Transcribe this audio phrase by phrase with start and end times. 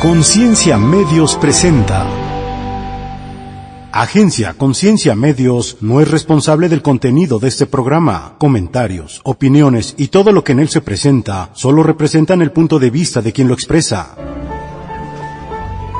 [0.00, 2.06] Conciencia Medios presenta.
[3.92, 8.36] Agencia Conciencia Medios no es responsable del contenido de este programa.
[8.38, 12.88] Comentarios, opiniones y todo lo que en él se presenta solo representan el punto de
[12.88, 14.16] vista de quien lo expresa.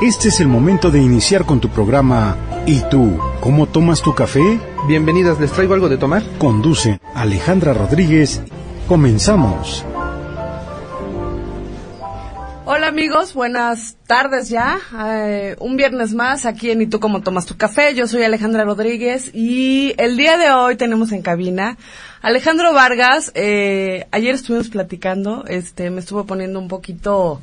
[0.00, 3.18] Este es el momento de iniciar con tu programa ¿Y tú?
[3.42, 4.58] ¿Cómo tomas tu café?
[4.88, 6.22] Bienvenidas, ¿les traigo algo de tomar?
[6.38, 8.40] Conduce Alejandra Rodríguez.
[8.88, 9.84] Comenzamos.
[12.90, 14.80] Amigos, buenas tardes ya.
[15.06, 17.94] Eh, un viernes más aquí en Y tú cómo tomas tu café.
[17.94, 21.78] Yo soy Alejandra Rodríguez y el día de hoy tenemos en cabina
[22.20, 23.30] Alejandro Vargas.
[23.36, 27.40] Eh, ayer estuvimos platicando, este, me estuvo poniendo un poquito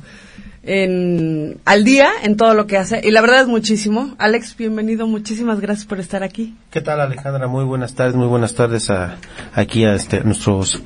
[0.64, 4.16] en, al día en todo lo que hace y la verdad es muchísimo.
[4.18, 6.54] Alex, bienvenido, muchísimas gracias por estar aquí.
[6.70, 7.48] ¿Qué tal Alejandra?
[7.48, 9.16] Muy buenas tardes, muy buenas tardes a,
[9.54, 10.82] aquí a este, nuestros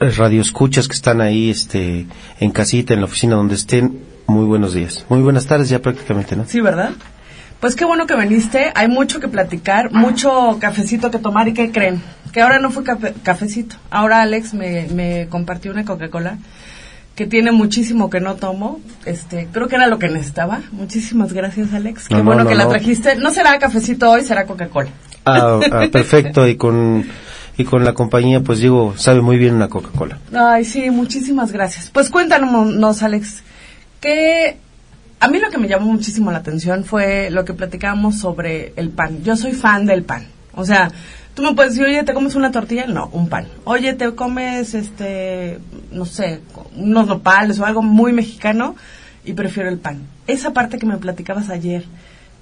[0.00, 2.06] radioescuchas que están ahí este
[2.40, 5.04] en casita, en la oficina donde estén, muy buenos días.
[5.08, 6.44] Muy buenas tardes ya prácticamente, ¿no?
[6.46, 6.90] Sí, ¿verdad?
[7.60, 11.72] Pues qué bueno que viniste, hay mucho que platicar, mucho cafecito que tomar y ¿qué
[11.72, 12.02] creen?
[12.32, 12.84] Que ahora no fue
[13.22, 16.36] cafecito, ahora Alex me, me compartió una Coca-Cola
[17.14, 20.62] que tiene muchísimo que no tomo, este, creo que era lo que necesitaba.
[20.72, 23.16] Muchísimas gracias Alex, qué bueno que la trajiste.
[23.16, 24.90] No será cafecito hoy, será Coca-Cola.
[25.24, 27.06] Ah, ah, perfecto, y con
[27.56, 30.18] y con la compañía, pues digo, sabe muy bien una Coca-Cola.
[30.34, 31.88] Ay, sí, muchísimas gracias.
[31.90, 33.42] Pues cuéntanos, Alex,
[34.04, 34.58] que
[35.18, 38.90] a mí lo que me llamó muchísimo la atención fue lo que platicábamos sobre el
[38.90, 39.24] pan.
[39.24, 40.26] Yo soy fan del pan.
[40.54, 40.90] O sea,
[41.34, 42.86] tú me puedes decir, oye, ¿te comes una tortilla?
[42.86, 43.46] No, un pan.
[43.64, 45.58] Oye, ¿te comes, este,
[45.90, 46.42] no sé,
[46.76, 48.76] unos nopales o algo muy mexicano?
[49.24, 50.02] Y prefiero el pan.
[50.26, 51.84] Esa parte que me platicabas ayer,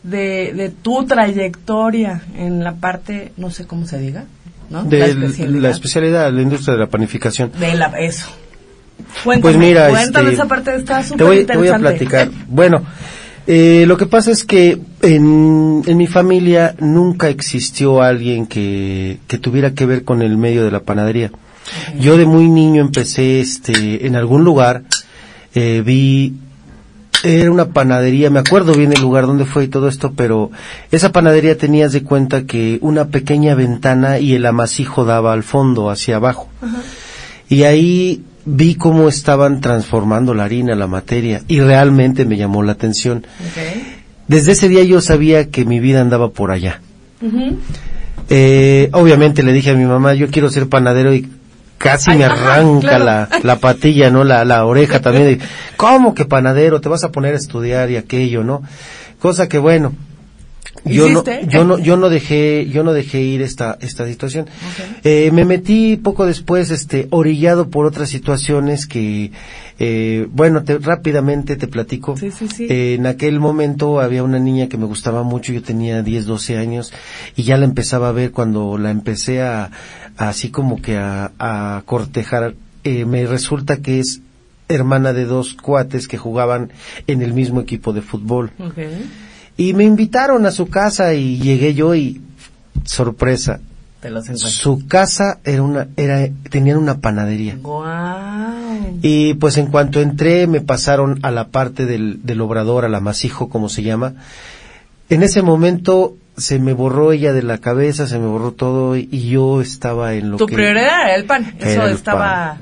[0.02, 4.24] de, de tu trayectoria en la parte, no sé cómo se diga,
[4.68, 5.14] de
[5.48, 6.33] la especialidad.
[6.33, 7.52] la industria de la panificación.
[7.52, 8.28] De la, eso.
[9.40, 12.30] Pues mira, cuéntame este, esa parte, está súper te, te voy a platicar.
[12.48, 12.83] bueno,
[13.46, 19.39] eh, lo que pasa es que en, en mi familia nunca existió alguien que, que
[19.39, 21.30] tuviera que ver con el medio de la panadería.
[21.98, 24.83] Yo de muy niño empecé este, en algún lugar,
[25.55, 26.35] eh, vi
[27.24, 30.51] era una panadería, me acuerdo bien el lugar donde fue y todo esto, pero
[30.91, 35.89] esa panadería tenías de cuenta que una pequeña ventana y el amasijo daba al fondo,
[35.89, 36.48] hacia abajo.
[37.48, 42.73] Y ahí vi cómo estaban transformando la harina, la materia, y realmente me llamó la
[42.73, 43.27] atención.
[44.29, 46.80] Desde ese día yo sabía que mi vida andaba por allá.
[48.29, 51.29] eh, obviamente le dije a mi mamá, yo quiero ser panadero y
[51.79, 54.25] casi me arranca la, la patilla, ¿no?
[54.25, 55.41] La, la oreja también.
[55.77, 56.80] ¿Cómo que panadero?
[56.80, 58.63] Te vas a poner a estudiar y aquello, ¿no?
[59.20, 59.92] Cosa que bueno,
[60.84, 64.46] yo no, yo no, yo no dejé, yo no dejé ir esta, esta situación.
[65.04, 69.32] Eh, me metí poco después, este, orillado por otras situaciones que,
[69.78, 72.16] eh, bueno, te, rápidamente te platico.
[72.16, 72.66] Sí, sí, sí.
[72.68, 76.58] Eh, en aquel momento había una niña que me gustaba mucho, yo tenía 10, 12
[76.58, 76.92] años,
[77.36, 79.70] y ya la empezaba a ver cuando la empecé a,
[80.16, 82.54] así como que a, a cortejar,
[82.84, 84.20] eh, me resulta que es
[84.68, 86.72] hermana de dos cuates que jugaban
[87.06, 88.50] en el mismo equipo de fútbol.
[89.57, 92.20] Y me invitaron a su casa y llegué yo y
[92.85, 93.61] sorpresa.
[94.35, 97.58] su casa era una, era, tenían una panadería.
[99.02, 103.48] Y pues en cuanto entré me pasaron a la parte del, del obrador, al amasijo
[103.48, 104.14] como se llama.
[105.08, 109.29] En ese momento se me borró ella de la cabeza, se me borró todo y
[109.29, 110.46] yo estaba en lo que...
[110.46, 112.58] Tu prioridad era el pan, eso estaba...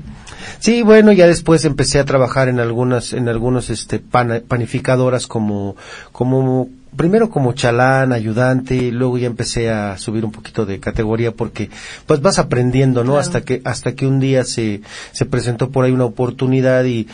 [0.59, 5.75] Sí, bueno, ya después empecé a trabajar en algunas, en algunos, este, panificadoras como,
[6.11, 11.31] como, primero como chalán, ayudante, y luego ya empecé a subir un poquito de categoría
[11.31, 11.69] porque,
[12.05, 13.17] pues vas aprendiendo, ¿no?
[13.17, 14.81] Hasta que, hasta que un día se,
[15.11, 17.07] se presentó por ahí una oportunidad y,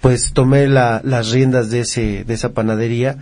[0.00, 3.18] pues tomé la, las riendas de ese de esa panadería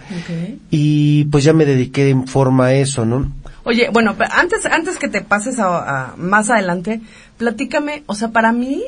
[0.70, 3.32] y pues ya me dediqué en forma a eso, ¿no?
[3.62, 7.00] Oye, bueno, antes antes que te pases a, más adelante,
[7.38, 8.82] platícame, o sea, para mí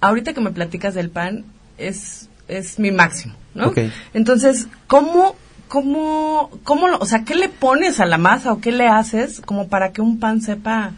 [0.00, 1.44] ahorita que me platicas del pan
[1.78, 3.72] es es mi máximo, ¿no?
[4.12, 5.34] Entonces, ¿cómo
[5.70, 9.68] cómo cómo o sea, qué le pones a la masa o qué le haces como
[9.68, 10.92] para que un pan sepa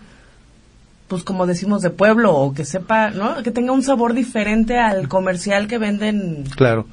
[1.09, 3.43] pues como decimos de pueblo o que sepa, ¿no?
[3.43, 6.45] Que tenga un sabor diferente al comercial que venden.
[6.57, 6.87] Claro.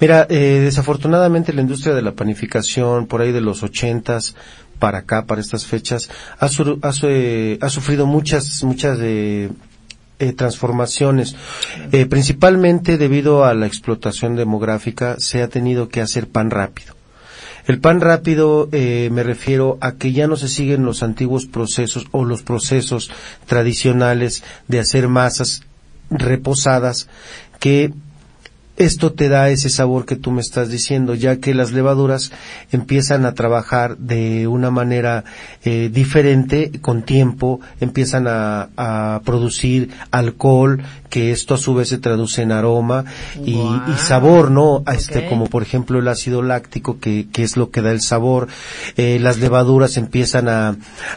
[0.00, 4.34] Mira, eh, desafortunadamente la industria de la panificación por ahí de los ochentas
[4.78, 6.08] para acá, para estas fechas,
[6.38, 6.88] ha, ha,
[7.60, 9.50] ha sufrido muchas, muchas eh,
[10.18, 11.36] eh, transformaciones.
[11.92, 16.97] Eh, principalmente debido a la explotación demográfica se ha tenido que hacer pan rápido.
[17.68, 22.06] El pan rápido eh, me refiero a que ya no se siguen los antiguos procesos
[22.12, 23.10] o los procesos
[23.44, 25.64] tradicionales de hacer masas
[26.08, 27.08] reposadas
[27.60, 27.92] que
[28.78, 32.30] esto te da ese sabor que tú me estás diciendo, ya que las levaduras
[32.70, 35.24] empiezan a trabajar de una manera
[35.64, 41.98] eh, diferente con tiempo, empiezan a, a, producir alcohol, que esto a su vez se
[41.98, 43.04] traduce en aroma
[43.44, 44.84] y, y sabor, ¿no?
[44.92, 48.48] Este, como por ejemplo el ácido láctico, que, que es lo que da el sabor.
[48.96, 50.76] Eh, las levaduras empiezan a,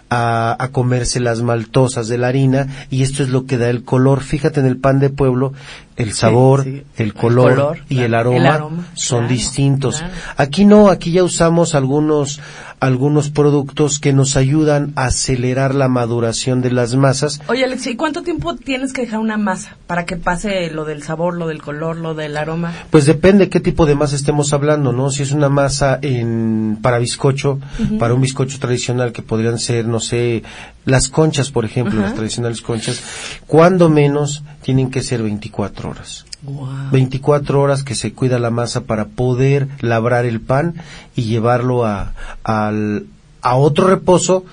[0.09, 3.83] a, a comerse las maltosas de la harina y esto es lo que da el
[3.83, 4.21] color.
[4.21, 5.53] Fíjate en el pan de pueblo
[5.97, 7.03] el sabor, sí, sí.
[7.03, 8.05] El, color el, color y claro.
[8.05, 9.97] el, aroma el, aroma son claro, distintos.
[9.99, 10.13] Claro.
[10.37, 12.39] Aquí no, aquí ya usamos algunos
[12.81, 17.39] algunos productos que nos ayudan a acelerar la maduración de las masas.
[17.47, 21.03] Oye, Alex, ¿y cuánto tiempo tienes que dejar una masa para que pase lo del
[21.03, 22.73] sabor, lo del color, lo del aroma?
[22.89, 25.11] Pues depende qué tipo de masa estemos hablando, ¿no?
[25.11, 27.97] Si es una masa en para bizcocho, uh -huh.
[27.99, 30.41] para un bizcocho tradicional que podrían ser, no sé,
[30.83, 32.05] las conchas, por ejemplo, uh -huh.
[32.05, 32.99] las tradicionales conchas,
[33.45, 36.25] cuando menos tienen que ser 24 horas.
[36.43, 36.89] Wow.
[36.91, 40.75] 24 horas que se cuida la masa para poder labrar el pan
[41.15, 43.05] y llevarlo a, al,
[43.41, 44.43] a otro reposo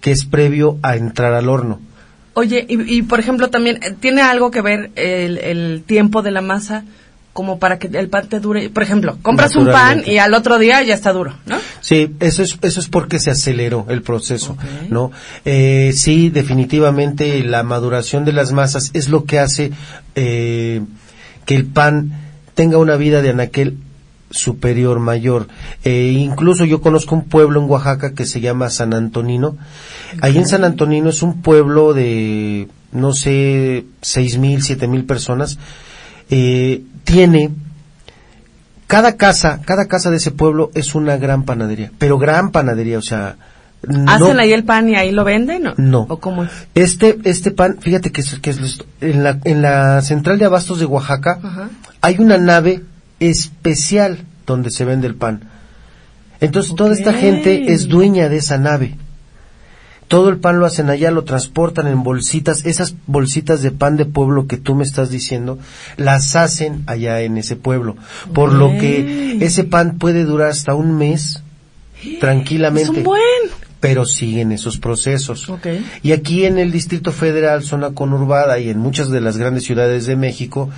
[0.00, 1.80] que es previo a entrar al horno.
[2.34, 6.40] Oye, y, y por ejemplo también, ¿tiene algo que ver el, el, tiempo de la
[6.40, 6.84] masa
[7.32, 8.68] como para que el pan te dure?
[8.68, 11.58] Por ejemplo, compras un pan y al otro día ya está duro, ¿no?
[11.80, 14.88] Sí, eso es, eso es porque se aceleró el proceso, okay.
[14.90, 15.12] ¿no?
[15.44, 19.72] Eh, sí, definitivamente la maduración de las masas es lo que hace...
[20.14, 20.82] Eh,
[21.44, 22.12] que el pan
[22.54, 23.78] tenga una vida de anaquel
[24.30, 25.48] superior, mayor.
[25.84, 29.56] Eh, incluso yo conozco un pueblo en Oaxaca que se llama San Antonino.
[30.20, 35.58] Ahí en San Antonino es un pueblo de, no sé, seis mil, siete mil personas.
[36.30, 37.50] Eh, tiene,
[38.86, 43.02] cada casa, cada casa de ese pueblo es una gran panadería, pero gran panadería, o
[43.02, 43.36] sea,
[44.06, 45.62] ¿Hacen ahí el pan y ahí lo venden?
[45.62, 45.74] No.
[45.76, 46.06] no.
[46.08, 46.50] ¿O cómo es?
[46.74, 50.78] Este, este pan, fíjate que es, que es en, la, en la central de abastos
[50.78, 51.70] de Oaxaca Ajá.
[52.00, 52.82] hay una nave
[53.18, 55.48] especial donde se vende el pan.
[56.40, 58.96] Entonces toda esta gente es dueña de esa nave.
[60.08, 62.66] Todo el pan lo hacen allá, lo transportan en bolsitas.
[62.66, 65.58] Esas bolsitas de pan de pueblo que tú me estás diciendo,
[65.96, 67.96] las hacen allá en ese pueblo.
[68.34, 71.42] Por lo que ese pan puede durar hasta un mes
[72.20, 73.22] tranquilamente Es un buen.
[73.82, 75.50] Pero siguen esos procesos.
[76.04, 80.06] Y aquí en el Distrito Federal, zona conurbada y en muchas de las grandes ciudades
[80.06, 80.70] de México,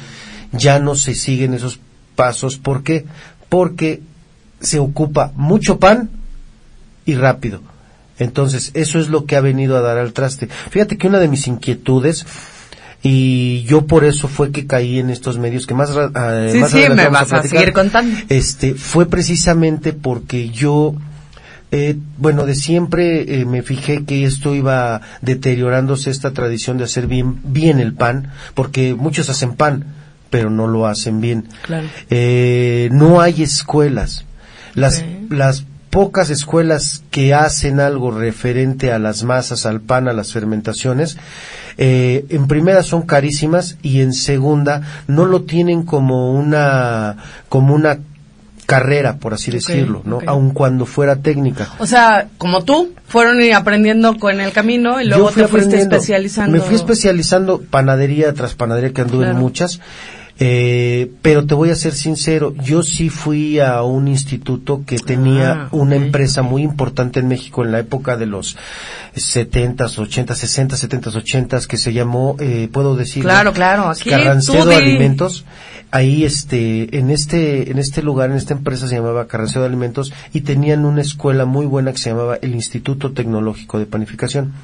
[0.52, 1.80] ya no se siguen esos
[2.16, 2.56] pasos.
[2.56, 3.04] ¿Por qué?
[3.50, 4.00] Porque
[4.58, 6.08] se ocupa mucho pan
[7.04, 7.60] y rápido.
[8.18, 10.48] Entonces, eso es lo que ha venido a dar al traste.
[10.70, 12.24] Fíjate que una de mis inquietudes,
[13.02, 16.70] y yo por eso fue que caí en estos medios que más, eh, Sí, más
[16.70, 18.16] sí, me vas a platicar, seguir contando.
[18.30, 20.94] este fue precisamente porque yo
[21.75, 27.06] eh, bueno de siempre eh, me fijé que esto iba deteriorándose esta tradición de hacer
[27.09, 29.85] bien bien el pan porque muchos hacen pan
[30.31, 31.47] pero no lo hacen bien.
[31.62, 31.87] Claro.
[32.11, 34.25] Eh, no hay escuelas.
[34.75, 40.32] Las las pocas escuelas que hacen algo referente a las masas, al pan, a las
[40.32, 41.17] fermentaciones,
[41.79, 47.17] eh, en primera son carísimas y en segunda no lo tienen como una
[47.49, 48.00] como una
[48.66, 50.16] carrera, por así Ok, decirlo, ¿no?
[50.16, 50.25] ok.
[50.26, 51.69] Aun cuando fuera técnica.
[51.78, 55.78] O sea, como tú, fueron y aprendiendo con el camino y luego fui te fuiste
[55.78, 56.52] especializando.
[56.52, 59.40] Me fui especializando panadería tras panadería que anduve en Claro.
[59.44, 59.80] muchas.
[60.41, 65.53] Eh, pero te voy a ser sincero, yo sí fui a un instituto que tenía
[65.53, 68.57] Ah, una empresa muy importante en México en la época de los
[69.14, 74.67] 70s, 80s, 60s, 70s, 80s que se llamó, eh, puedo decir, Claro, claro, aquí Carrancedo
[74.71, 74.75] di.
[74.75, 75.45] Alimentos.
[75.91, 80.12] Ahí, este, en este, en este lugar, en esta empresa se llamaba Carrancedo de Alimentos
[80.33, 84.55] y tenían una escuela muy buena que se llamaba el Instituto Tecnológico de Panificación.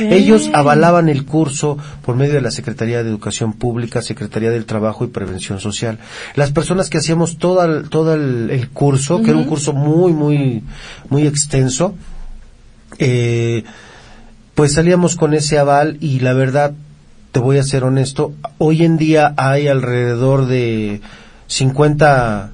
[0.00, 5.04] Ellos avalaban el curso por medio de la Secretaría de Educación Pública, Secretaría del Trabajo
[5.04, 5.98] y Prevención Social.
[6.34, 10.12] Las personas que hacíamos todo el, todo el, el curso, que era un curso muy,
[10.12, 10.62] muy,
[11.08, 11.94] muy extenso,
[12.98, 13.64] eh,
[14.54, 16.72] pues salíamos con ese aval y la verdad,
[17.32, 21.00] te voy a ser honesto, hoy en día hay alrededor de
[21.46, 22.50] 50,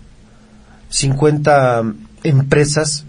[0.88, 1.82] 50
[2.22, 3.04] empresas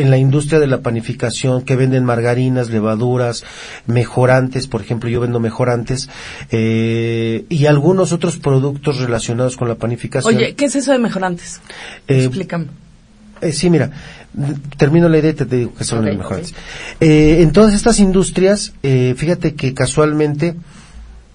[0.00, 3.44] en la industria de la panificación que venden margarinas, levaduras,
[3.86, 6.08] mejorantes, por ejemplo, yo vendo mejorantes,
[6.50, 10.34] eh, y algunos otros productos relacionados con la panificación.
[10.34, 11.60] Oye, ¿qué es eso de mejorantes?
[12.08, 12.66] Eh, Explícame.
[13.40, 13.90] eh, sí, mira,
[14.76, 16.54] termino la idea y te, te digo que son Ok, los mejores.
[17.00, 20.54] Eh, en todas estas industrias, eh, fíjate que casualmente,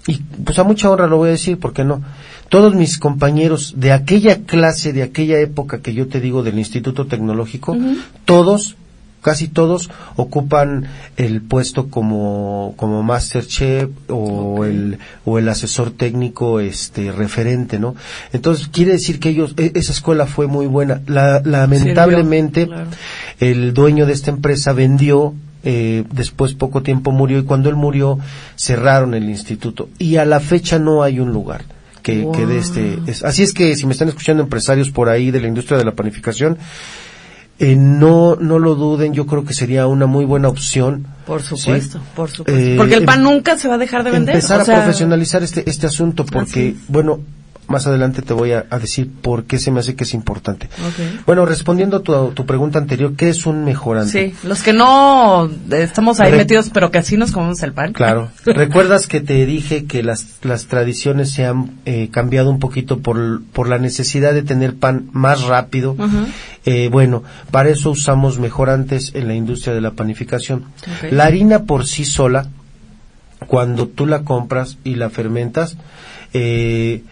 [0.07, 2.01] y pues a mucha honra lo voy a decir, ¿por qué no?
[2.49, 7.05] Todos mis compañeros de aquella clase, de aquella época que yo te digo del Instituto
[7.07, 7.75] Tecnológico,
[8.25, 8.75] todos
[9.25, 10.85] casi todos ocupan
[11.17, 17.95] el puesto como, como master chef o el, o el asesor técnico, este, referente, ¿no?
[18.33, 21.01] Entonces, quiere decir que ellos, e- esa escuela fue muy buena.
[21.07, 22.91] La, lamentablemente, Sirvió, claro.
[23.39, 25.33] el dueño de esta empresa vendió
[25.63, 28.19] eh, después poco tiempo murió y cuando él murió
[28.55, 31.65] cerraron el instituto y a la fecha no hay un lugar
[32.05, 32.31] que, Wow.
[32.33, 35.41] que de este es- así es que si me están escuchando empresarios por ahí de
[35.41, 36.57] la industria de la panificación
[37.57, 41.99] eh, no no lo duden yo creo que sería una muy buena opción Por supuesto,
[42.15, 42.61] por supuesto.
[42.61, 44.35] Eh, Porque el em- pan nunca se va a dejar de vender.
[44.35, 47.21] empezar o sea, a profesionalizar este este asunto porque bueno
[47.67, 50.69] más adelante te voy a, a decir por qué se me hace que es importante
[51.25, 55.45] bueno respondiendo a tu, tu pregunta anterior qué es un mejorante Sí, los que no
[55.45, 57.93] eh, estamos ahí Re- metidos, pero que así nos comemos el pan.
[57.93, 58.29] Claro.
[58.45, 63.41] ¿Recuerdas que te dije que las, las tradiciones se han eh, cambiado un poquito por,
[63.53, 65.95] por la necesidad de tener pan más rápido?
[66.65, 70.65] Eh, bueno, para eso usamos mejorantes en la industria de la panificación.
[71.11, 72.47] La harina por sí sola,
[73.47, 75.77] cuando tú la compras y la fermentas,
[76.33, 77.03] eh,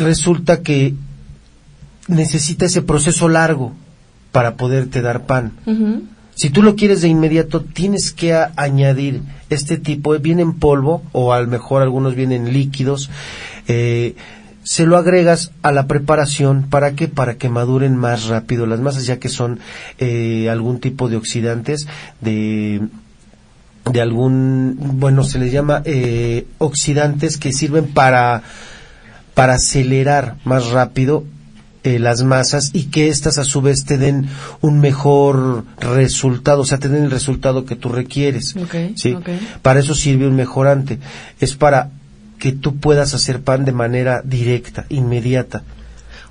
[0.00, 0.94] resulta que
[2.08, 3.72] necesita ese proceso largo
[4.32, 5.52] para poderte dar pan.
[6.34, 11.32] Si tú lo quieres de inmediato, tienes que añadir este tipo, viene en polvo o
[11.32, 13.10] a lo mejor algunos vienen líquidos,
[13.68, 14.14] eh,
[14.62, 17.08] se lo agregas a la preparación, ¿para qué?
[17.08, 19.58] Para que maduren más rápido las masas, ya que son
[19.98, 21.86] eh, algún tipo de oxidantes
[22.20, 22.82] de
[23.90, 28.42] de algún, bueno, se les llama eh, oxidantes que sirven para
[29.34, 31.24] para acelerar más rápido
[31.82, 34.28] eh, las masas y que éstas a su vez te den
[34.60, 38.54] un mejor resultado, o sea, te den el resultado que tú requieres.
[38.96, 39.16] ¿sí?
[39.62, 40.98] Para eso sirve un mejorante.
[41.40, 41.90] Es para
[42.38, 45.62] que tú puedas hacer pan de manera directa, inmediata.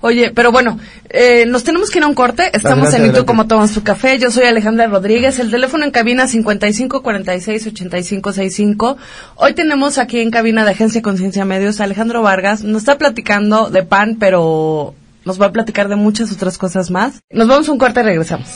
[0.01, 0.79] Oye, pero bueno,
[1.10, 2.44] eh, nos tenemos que ir a un corte.
[2.53, 3.25] Estamos Adelante, en ¿Y tú adelante.
[3.27, 4.18] cómo tomas tu café?
[4.18, 5.39] Yo soy Alejandra Rodríguez.
[5.39, 8.98] El teléfono en cabina 55 46 85 65.
[9.36, 12.63] Hoy tenemos aquí en cabina de Agencia Conciencia Medios a Alejandro Vargas.
[12.63, 14.94] Nos está platicando de pan, pero
[15.25, 17.20] nos va a platicar de muchas otras cosas más.
[17.29, 18.48] Nos vamos a un corte y regresamos.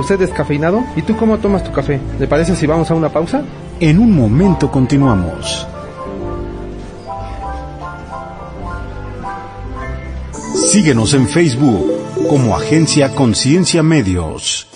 [0.00, 0.84] Usted descafeinado.
[0.96, 2.00] ¿Y tú cómo tomas tu café?
[2.18, 3.42] ¿Le parece si vamos a una pausa?
[3.78, 5.66] En un momento continuamos.
[10.70, 11.90] Síguenos en Facebook
[12.28, 14.68] como Agencia Conciencia Medios.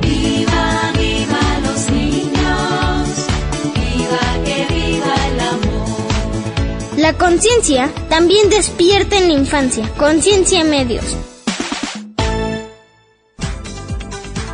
[0.00, 3.26] Viva, viva los niños,
[3.74, 6.98] viva que viva el amor.
[6.98, 9.88] La conciencia también despierta en la infancia.
[9.96, 11.16] Conciencia Medios.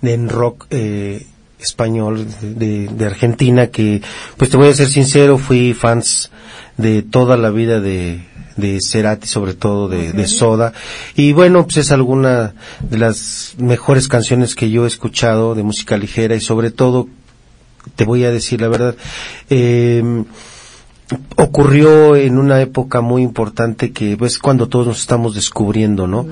[0.01, 1.25] de en rock eh,
[1.59, 4.01] español de, de Argentina que,
[4.37, 6.31] pues te voy a ser sincero, fui fans
[6.77, 8.21] de toda la vida de,
[8.55, 10.73] de Cerati, sobre todo de, de Soda.
[11.15, 15.97] Y bueno, pues es alguna de las mejores canciones que yo he escuchado de música
[15.97, 17.07] ligera y sobre todo,
[17.95, 18.95] te voy a decir la verdad,
[19.49, 20.23] eh,
[21.37, 26.27] ocurrió en una época muy importante que es cuando todos nos estamos descubriendo, ¿no?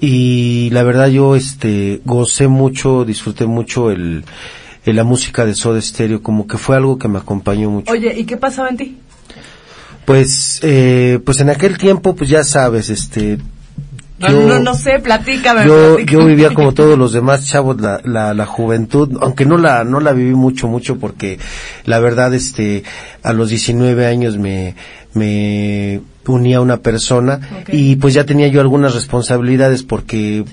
[0.00, 4.24] Y la verdad yo este gocé mucho, disfruté mucho el,
[4.84, 7.92] el- la música de Soda Stereo, como que fue algo que me acompañó mucho.
[7.92, 8.98] Oye, ¿y qué pasaba en ti?
[10.04, 13.38] Pues eh, pues en aquel tiempo pues ya sabes, este
[14.20, 15.66] No, yo- no, no sé, platícame.
[15.66, 16.20] yo, platícame.
[16.22, 19.98] yo vivía como todos los demás chavos la, la, la juventud, aunque no la, no
[20.00, 21.38] la viví mucho, mucho porque
[21.86, 22.82] la verdad, este,
[23.22, 24.74] a los 19 años me,
[25.14, 30.44] me uní a una persona y pues ya tenía yo algunas responsabilidades porque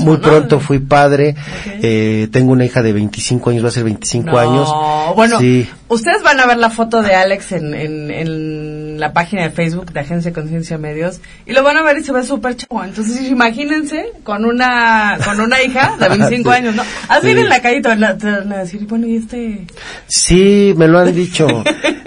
[0.00, 1.34] muy, pronto fui padre,
[1.82, 5.14] eh, tengo una hija de 25 años, va a ser 25 No, años.
[5.16, 5.68] Bueno, Sí.
[5.88, 9.92] ustedes van a ver la foto de Alex en, en, en la página de Facebook
[9.92, 12.82] de Agencia Conciencia Medios y lo van a ver y se ve súper chavo.
[12.84, 16.56] Entonces, imagínense con una con una hija de 25 Sí.
[16.56, 16.82] años, ¿no?
[17.08, 17.38] Así Sí.
[17.38, 19.66] en la calle te van a, te van a decir, bueno, ¿y este?
[20.06, 21.46] Sí, me lo han dicho,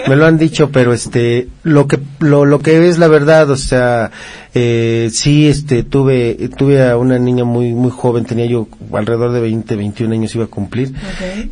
[0.07, 3.57] me lo han dicho, pero este, lo que, lo, lo que es la verdad, o
[3.57, 4.11] sea,
[4.53, 9.41] eh, sí, este, tuve, tuve a una niña muy, muy joven, tenía yo alrededor de
[9.41, 10.93] 20, 21 años iba a cumplir,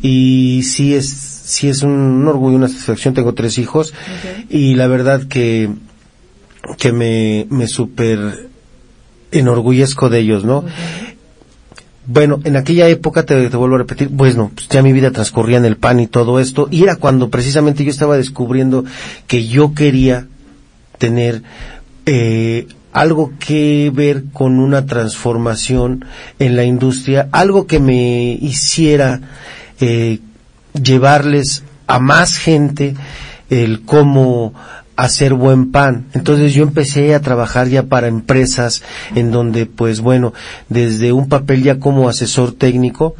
[0.02, 3.94] y sí es, sí es un, un orgullo, una satisfacción, tengo tres hijos,
[4.50, 5.70] y la verdad que,
[6.76, 8.48] que me, me super
[9.30, 10.64] enorgullezco de ellos, ¿no?
[12.08, 15.12] Bueno, en aquella época, te, te vuelvo a repetir, pues no, pues ya mi vida
[15.12, 18.84] transcurría en el pan y todo esto, y era cuando precisamente yo estaba descubriendo
[19.28, 20.26] que yo quería
[20.98, 21.42] tener
[22.06, 26.04] eh, algo que ver con una transformación
[26.40, 29.20] en la industria, algo que me hiciera
[29.80, 30.18] eh,
[30.82, 32.94] llevarles a más gente
[33.50, 34.54] el cómo
[34.96, 36.06] hacer buen pan.
[36.14, 38.82] Entonces yo empecé a trabajar ya para empresas
[39.14, 40.32] en donde pues bueno,
[40.68, 43.14] desde un papel ya como asesor técnico,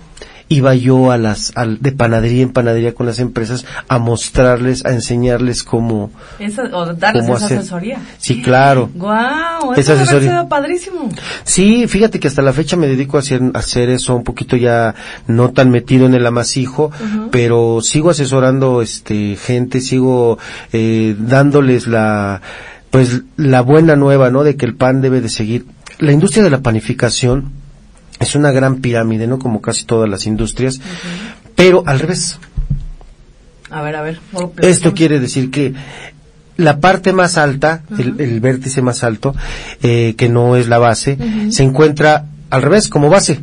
[0.49, 4.93] iba yo a las al- de panadería en panadería con las empresas a mostrarles, a
[4.93, 7.59] enseñarles cómo Esa, o darles cómo esa hacer.
[7.59, 7.99] asesoría.
[8.19, 8.89] Sí, claro.
[8.95, 10.31] Guau, Esa debe haber asesoría.
[10.31, 11.09] sido padrísimo.
[11.45, 14.57] Sí, fíjate que hasta la fecha me dedico a hacer, a hacer eso un poquito
[14.57, 14.95] ya
[15.27, 16.93] no tan metido en el amasijo,
[17.33, 20.39] pero sigo asesorando este gente, sigo
[20.73, 22.41] eh, dándoles la
[22.91, 24.45] pues la buena nueva, ¿no?
[24.45, 25.67] De que el pan debe de seguir.
[25.99, 27.51] La industria de la panificación
[28.21, 29.39] es una gran pirámide, ¿no?
[29.39, 30.81] Como casi todas las industrias,
[31.55, 32.39] pero al revés.
[33.71, 34.21] A ver, a ver.
[34.59, 35.75] Esto quiere decir que
[36.57, 39.35] la parte más alta, el, el vértice más alto,
[39.83, 41.19] eh, que no es la base,
[41.51, 43.41] se encuentra al revés, como base.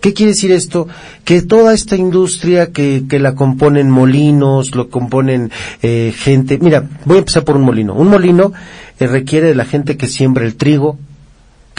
[0.00, 0.88] ¿Qué quiere decir esto?
[1.24, 5.50] Que toda esta industria que, que la componen molinos, lo componen
[5.82, 6.58] eh, gente.
[6.58, 7.94] Mira, voy a empezar por un molino.
[7.94, 8.52] Un molino
[8.98, 10.98] eh, requiere de la gente que siembra el trigo,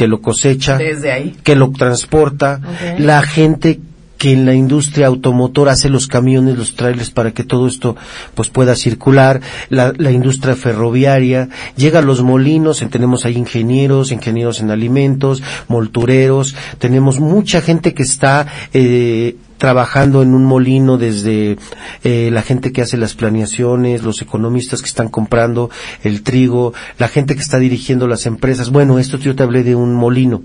[0.02, 1.36] que lo cosecha, Desde ahí.
[1.44, 2.60] que lo transporta,
[2.98, 3.80] la gente
[4.18, 7.96] que en la industria automotor hace los camiones, los trailers para que todo esto
[8.34, 14.60] pues pueda circular, la, la industria ferroviaria, llega a los molinos, tenemos ahí ingenieros, ingenieros
[14.60, 21.56] en alimentos, moltureros, tenemos mucha gente que está eh, trabajando en un molino desde
[22.04, 25.70] eh, la gente que hace las planeaciones, los economistas que están comprando
[26.04, 28.72] el trigo, la gente que está dirigiendo las empresas.
[28.72, 30.42] Bueno, esto yo te hablé de un molino,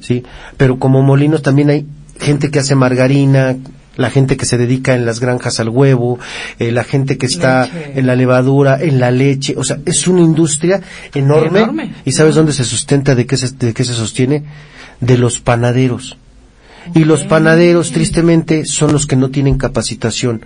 [0.00, 0.22] ¿sí?
[0.56, 1.86] Pero como molinos también hay
[2.18, 3.54] gente que hace margarina,
[3.96, 6.18] la gente que se dedica en las granjas al huevo,
[6.58, 7.98] eh, la gente que está Leche.
[8.00, 10.80] en la levadura, en la leche, o sea, es una industria
[11.14, 11.58] enorme.
[11.60, 11.92] Enorme.
[12.06, 14.44] ¿Y sabes dónde se sustenta, de qué se, de qué se sostiene?
[15.02, 16.16] De los panaderos.
[16.94, 20.42] Y los panaderos, tristemente, son los que no tienen capacitación.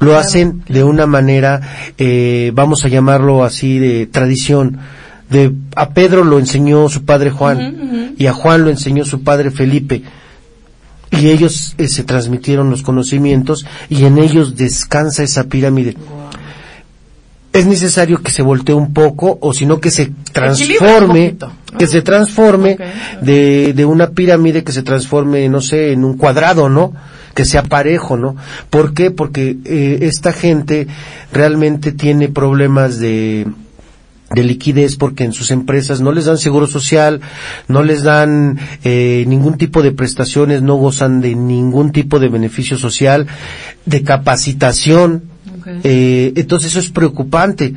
[0.00, 1.60] Lo hacen de una manera,
[1.98, 4.78] eh, vamos a llamarlo así, de tradición.
[5.30, 9.50] De, a Pedro lo enseñó su padre Juan y a Juan lo enseñó su padre
[9.50, 10.02] Felipe.
[11.10, 15.96] Y ellos eh, se transmitieron los conocimientos y en ellos descansa esa pirámide.
[17.52, 21.36] Es necesario que se voltee un poco o sino que se transforme.
[21.78, 22.76] Que se transforme
[23.20, 26.92] de, de una pirámide que se transforme, no sé, en un cuadrado, ¿no?
[27.34, 28.36] Que sea parejo, ¿no?
[28.70, 29.10] ¿Por qué?
[29.10, 30.86] Porque eh, esta gente
[31.32, 33.46] realmente tiene problemas de,
[34.30, 37.20] de liquidez porque en sus empresas no les dan seguro social,
[37.68, 42.76] no les dan eh, ningún tipo de prestaciones, no gozan de ningún tipo de beneficio
[42.76, 43.26] social,
[43.86, 45.24] de capacitación.
[45.82, 47.74] Eh, entonces eso es preocupante.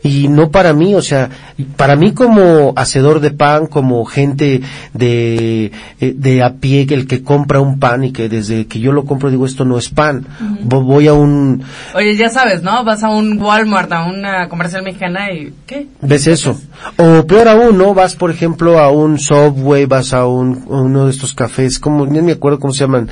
[0.00, 1.28] Y no para mí, o sea,
[1.76, 4.60] para mí como hacedor de pan, como gente
[4.94, 8.78] de, eh, de a pie, que el que compra un pan y que desde que
[8.78, 10.24] yo lo compro digo esto no es pan.
[10.64, 11.62] Vo- Voy a un,
[11.94, 12.84] Oye, ya sabes, ¿no?
[12.84, 15.52] Vas a un Walmart, a una comercial mexicana y...
[15.66, 15.88] ¿Qué?
[16.00, 16.60] ¿Ves eso?
[16.96, 17.92] O peor aún, ¿no?
[17.92, 22.22] Vas, por ejemplo, a un Subway, vas a un, uno de estos cafés, como, ni
[22.22, 23.08] me acuerdo cómo se llaman,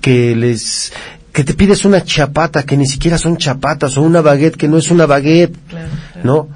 [0.00, 0.92] que les,
[1.32, 4.76] que te pides una chapata, que ni siquiera son chapatas, o una baguette, que no
[4.78, 5.88] es una baguette, claro.
[6.22, 6.48] ¿No?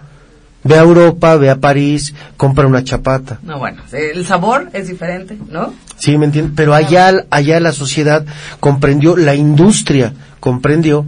[0.65, 3.39] Ve a Europa, ve a París, compra una chapata.
[3.43, 5.73] No, bueno, el sabor es diferente, ¿no?
[5.97, 6.55] ¿Sí me entiendes?
[6.57, 8.27] Pero allá, allá la sociedad
[8.59, 11.07] comprendió, la industria comprendió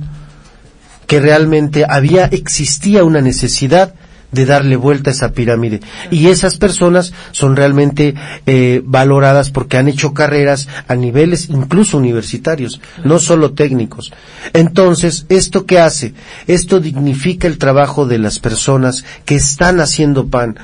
[1.08, 3.94] que realmente había, existía una necesidad
[4.30, 5.80] de darle vuelta a esa pirámide.
[6.10, 8.14] Y esas personas son realmente
[8.46, 14.12] eh, valoradas porque han hecho carreras a niveles incluso universitarios, no solo técnicos.
[14.52, 16.14] Entonces, ¿esto qué hace?
[16.46, 20.58] Esto dignifica el trabajo de las personas que están haciendo pan.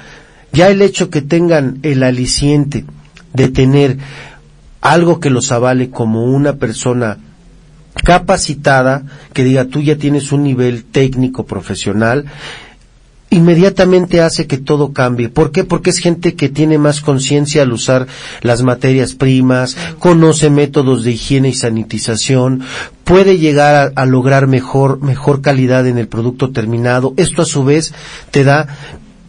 [0.52, 2.84] Ya el hecho que tengan el aliciente
[3.32, 3.98] de tener
[4.80, 7.18] algo que los avale como una persona
[8.04, 12.26] capacitada, que diga tú ya tienes un nivel técnico profesional,
[13.34, 15.28] inmediatamente hace que todo cambie.
[15.28, 15.64] ¿Por qué?
[15.64, 18.06] Porque es gente que tiene más conciencia al usar
[18.42, 22.62] las materias primas, conoce métodos de higiene y sanitización,
[23.04, 27.14] puede llegar a, a lograr mejor, mejor calidad en el producto terminado.
[27.16, 27.92] Esto a su vez
[28.30, 28.68] te da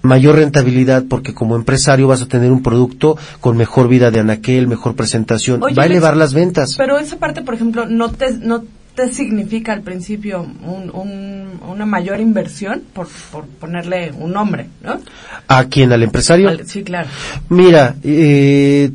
[0.05, 4.67] mayor rentabilidad porque como empresario vas a tener un producto con mejor vida de anaquel,
[4.67, 6.75] mejor presentación, Oye, va a elevar las ventas.
[6.77, 8.63] Pero esa parte, por ejemplo, no te, no
[8.95, 14.99] te significa al principio un, un- una mayor inversión, por, por ponerle un nombre, ¿no?
[15.47, 15.91] ¿A quién?
[15.91, 16.49] ¿Al empresario?
[16.49, 17.09] Al- sí, claro.
[17.49, 18.91] Mira, eh,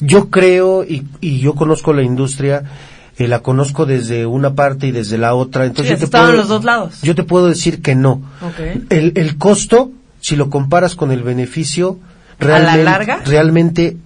[0.00, 2.62] yo creo y, y yo conozco la industria,
[3.18, 5.64] eh, la conozco desde una parte y desde la otra.
[5.66, 7.00] Entonces Sí, yo te puedo, los dos lados.
[7.02, 8.22] Yo te puedo decir que no.
[8.42, 8.86] Ok.
[8.90, 11.98] El, el costo, si lo comparas con el beneficio,
[12.40, 13.20] ¿A la realmente, larga?
[13.24, 13.96] realmente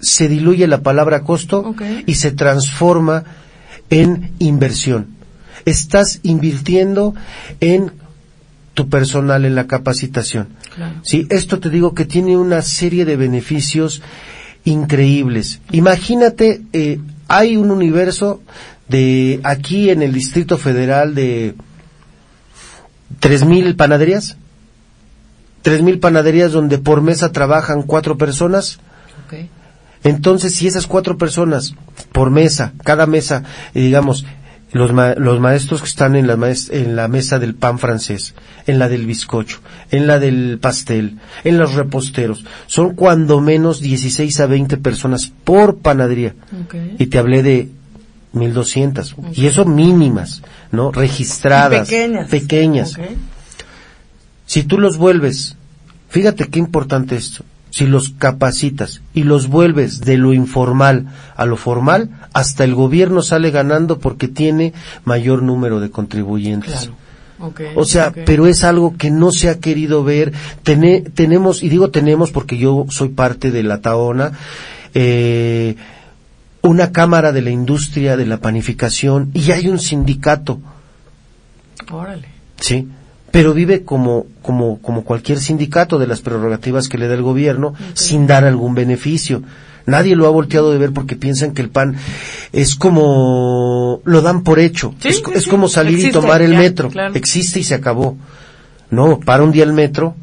[0.00, 3.24] se diluye la palabra costo y se transforma
[3.90, 5.08] en inversión.
[5.64, 7.14] Estás invirtiendo
[7.60, 7.92] en
[8.74, 10.48] tu personal, en la capacitación.
[10.74, 10.96] Claro.
[11.02, 14.02] Sí, esto te digo que tiene una serie de beneficios
[14.64, 15.60] increíbles.
[15.70, 18.42] Imagínate, eh, hay un universo
[18.88, 21.54] de aquí en el Distrito Federal de
[23.20, 24.36] tres mil panaderías,
[25.62, 28.78] tres mil panaderías donde por mesa trabajan cuatro personas.
[30.04, 31.74] Entonces, si esas cuatro personas
[32.12, 33.42] por mesa, cada mesa,
[33.74, 34.24] eh, digamos,
[34.72, 36.36] los, ma- los maestros que están en la,
[36.70, 38.34] en la mesa del pan francés,
[38.66, 44.40] en la del bizcocho, en la del pastel, en los reposteros, son cuando menos 16
[44.40, 46.34] a 20 personas por panadería.
[46.98, 47.68] Y te hablé de
[48.32, 49.14] 1200.
[49.34, 50.90] Y eso mínimas, ¿no?
[50.92, 51.88] Registradas.
[51.88, 52.28] Pequeñas.
[52.28, 52.94] Pequeñas.
[54.46, 55.56] Si tú los vuelves,
[56.10, 61.56] fíjate qué importante esto, si los capacitas y los vuelves de lo informal a lo
[61.56, 64.72] formal, hasta el gobierno sale ganando porque tiene
[65.04, 66.72] mayor número de contribuyentes.
[66.72, 66.94] Claro.
[67.74, 70.32] O sea, pero es algo que no se ha querido ver.
[70.62, 74.30] Tene- tenemos, y digo tenemos porque yo soy parte de la Taona,
[74.94, 75.74] eh,
[76.62, 80.60] una cámara de la industria de la panificación y hay un sindicato.
[81.90, 82.28] Órale.
[82.60, 82.86] Sí,
[83.34, 87.74] pero vive como, como, como cualquier sindicato de las prerrogativas que le da el gobierno
[87.94, 89.42] sin dar algún beneficio.
[89.86, 91.96] Nadie lo ha volteado de ver porque piensan que el pan
[92.52, 94.94] es como, lo dan por hecho.
[95.00, 95.50] Sí, es, sí, es sí.
[95.50, 96.90] como salir Existe, y tomar el ya, metro.
[96.90, 97.12] claro.
[97.16, 98.16] Existe y se acabó.
[98.90, 100.14] No, para un día el metro.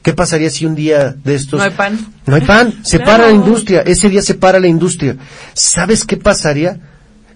[0.00, 1.58] ¿Qué pasaría si un día de estos...
[1.58, 1.98] No hay pan.
[2.24, 3.12] No hay pan, se Claro.
[3.12, 5.18] para la industria, ese día se para la industria.
[5.52, 6.80] ¿Sabes qué pasaría?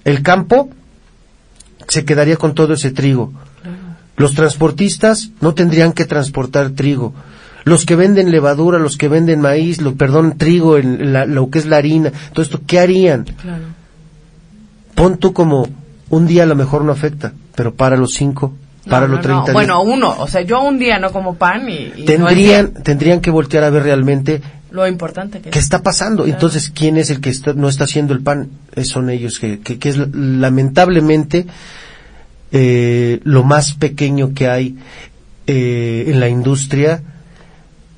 [0.04, 0.70] El campo
[1.86, 3.34] se quedaría con todo ese trigo.
[4.16, 7.12] Los transportistas no tendrían que transportar trigo.
[7.64, 11.58] Los que venden levadura, los que venden maíz, lo, perdón, trigo, el- la- lo que
[11.58, 13.24] es la harina, todo esto, ¿qué harían?
[13.24, 13.64] Claro.
[14.94, 15.68] Pon tú como
[16.10, 18.54] un día a lo mejor no afecta, pero para los cinco,
[18.86, 19.22] No, para no, los no.
[19.24, 19.52] 30 días.
[19.54, 23.30] Bueno, uno, o sea, yo un día no como pan y, no tendrían, tendrían que
[23.30, 25.64] voltear a ver realmente lo importante que qué es.
[25.64, 26.22] está pasando.
[26.22, 26.34] Claro.
[26.36, 28.48] Entonces, ¿quién es el que está- no está haciendo el pan?
[28.74, 31.46] Eh, son ellos, que, que, que es lamentablemente
[32.52, 34.76] eh, lo más pequeño que hay
[35.46, 37.02] eh, en la industria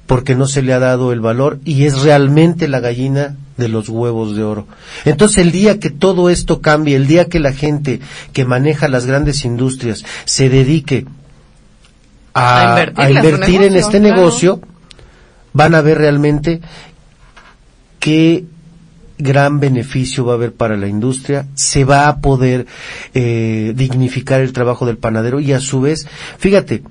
[0.07, 3.89] porque no se le ha dado el valor y es realmente la gallina de los
[3.91, 4.67] huevos de oro.
[5.05, 8.01] Entonces el día que todo esto cambie, el día que la gente
[8.33, 11.05] que maneja las grandes industrias se dedique
[12.33, 14.17] a, invertir en este claro.
[14.17, 14.61] negocio,
[15.53, 16.61] van a ver realmente
[18.01, 18.45] qué
[19.19, 22.67] gran beneficio va a haber para la industria, se va a poder
[23.15, 26.07] eh, dignificar el trabajo del panadero y a su vez,
[26.39, 26.83] fíjate,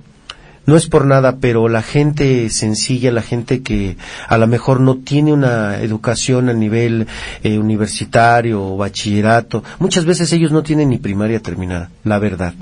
[0.67, 3.95] no es por nada, pero la gente sencilla, la gente que
[4.27, 7.07] a lo mejor no tiene una educación a nivel
[7.41, 12.53] eh, universitario o bachillerato, muchas veces ellos no tienen ni primaria terminada, la verdad.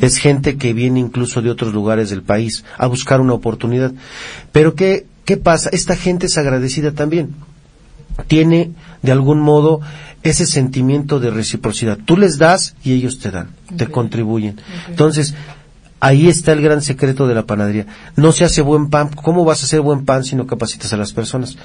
[0.00, 3.92] Es gente que viene incluso de otros lugares del país a buscar una oportunidad.
[4.50, 5.70] Pero ¿qué, qué pasa?
[5.72, 7.36] Esta gente es agradecida también
[8.26, 8.72] tiene
[9.02, 9.80] de algún modo
[10.22, 11.98] ese sentimiento de reciprocidad.
[12.04, 14.60] Tú les das y ellos te dan, te contribuyen.
[14.88, 15.34] Entonces,
[16.00, 17.86] ahí está el gran secreto de la panadería.
[18.16, 19.10] No se hace buen pan.
[19.10, 21.56] ¿Cómo vas a hacer buen pan si no capacitas a las personas?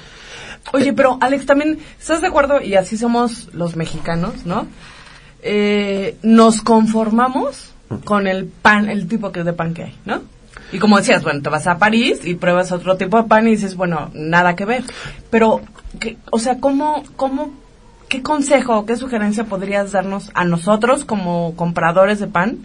[0.72, 2.60] Oye, pero Alex, también, ¿estás de acuerdo?
[2.60, 4.66] Y así somos los mexicanos, ¿no?
[5.42, 7.72] Eh, nos conformamos
[8.04, 10.20] con el pan, el tipo que de pan que hay, ¿no?
[10.72, 13.52] Y como decías, bueno, te vas a París y pruebas otro tipo de pan y
[13.52, 14.84] dices, bueno, nada que ver.
[15.30, 15.60] Pero,
[15.98, 17.50] ¿qué- o sea, ¿cómo, cómo,
[18.08, 22.58] qué consejo o qué sugerencia podrías darnos a nosotros como compradores de pan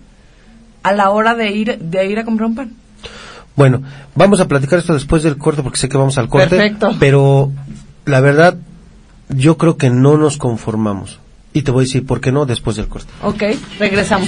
[0.84, 2.74] a la hora de ir, de ir a comprar un pan?
[3.56, 3.82] Bueno,
[4.16, 6.50] vamos a platicar esto después del corte porque sé que vamos al corte.
[6.50, 6.92] Perfecto.
[7.00, 7.52] Pero
[8.06, 8.58] la verdad,
[9.30, 11.20] yo creo que no nos conformamos.
[11.54, 13.10] Y te voy a decir por qué no después del corte.
[13.24, 13.44] Ok,
[13.80, 14.28] regresamos.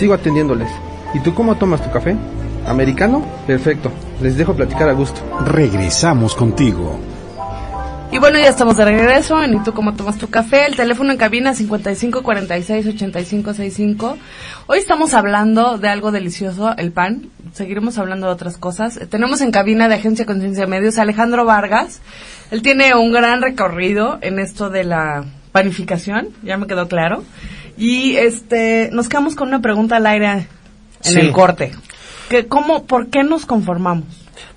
[0.00, 0.68] Sigo atendiéndoles.
[1.12, 2.16] ¿Y tú cómo tomas tu café?
[2.66, 3.22] ¿Americano?
[3.46, 3.92] Perfecto.
[4.22, 5.20] Les dejo platicar a gusto.
[5.44, 6.98] Regresamos contigo.
[8.10, 10.64] Y bueno, ya estamos de regreso en ¿Y tú cómo tomas tu café?
[10.64, 14.16] El teléfono en cabina 5546-8565.
[14.68, 17.28] Hoy estamos hablando de algo delicioso, el pan.
[17.52, 18.98] Seguiremos hablando de otras cosas.
[19.10, 22.00] Tenemos en cabina de Agencia Conciencia Medios a Alejandro Vargas.
[22.50, 27.22] Él tiene un gran recorrido en esto de la panificación, ya me quedó claro.
[27.80, 30.46] Y este, nos quedamos con una pregunta al aire en
[31.00, 31.18] Sí.
[31.18, 31.72] el corte.
[32.28, 34.04] Que, ¿cómo, ¿Por qué nos conformamos?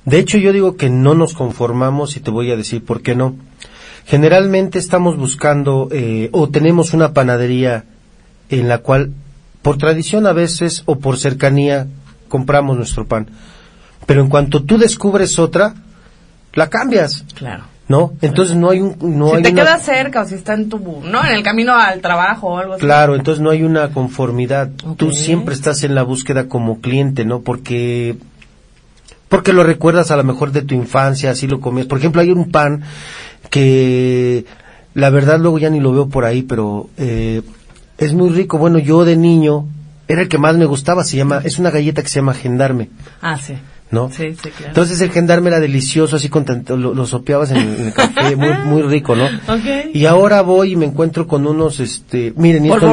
[0.03, 3.15] De hecho, yo digo que no nos conformamos y te voy a decir por qué
[3.15, 3.35] no.
[4.05, 7.85] Generalmente estamos buscando eh, o tenemos una panadería
[8.49, 9.13] en la cual,
[9.61, 11.87] por tradición a veces o por cercanía,
[12.27, 13.29] compramos nuestro pan.
[14.05, 15.73] Pero en cuanto tú descubres otra,
[16.53, 17.23] la cambias.
[17.35, 17.63] Claro.
[17.87, 18.13] ¿No?
[18.21, 20.69] Entonces no hay un, no si hay te una- queda cerca o si está en
[20.69, 21.23] tu, ¿no?
[21.25, 22.81] En el camino al trabajo o algo así.
[22.81, 24.69] Claro, entonces no hay una conformidad.
[24.97, 27.41] Tú siempre estás en la búsqueda como cliente, ¿no?
[27.41, 28.15] Porque
[29.29, 31.87] porque lo recuerdas a lo mejor de tu infancia, así lo comías.
[31.87, 32.83] Por ejemplo, hay un pan
[33.49, 34.45] que
[34.93, 37.41] la verdad luego ya ni lo veo por ahí, pero eh,
[37.97, 38.57] es muy rico.
[38.57, 39.65] Bueno, yo de niño
[40.07, 42.89] era el que más me gustaba, se llama es una galleta que se llama gendarme,
[43.21, 43.55] Ah, sí.
[43.93, 44.09] ¿No?
[44.11, 44.67] Sí, sí, claro.
[44.67, 47.93] Entonces el gendarme era delicioso, así con tanto- lo, lo sopeabas en el, en el
[47.93, 49.27] café, muy, muy rico, ¿no?
[49.93, 52.87] Y ahora voy y me encuentro con unos, este, miren, y esto,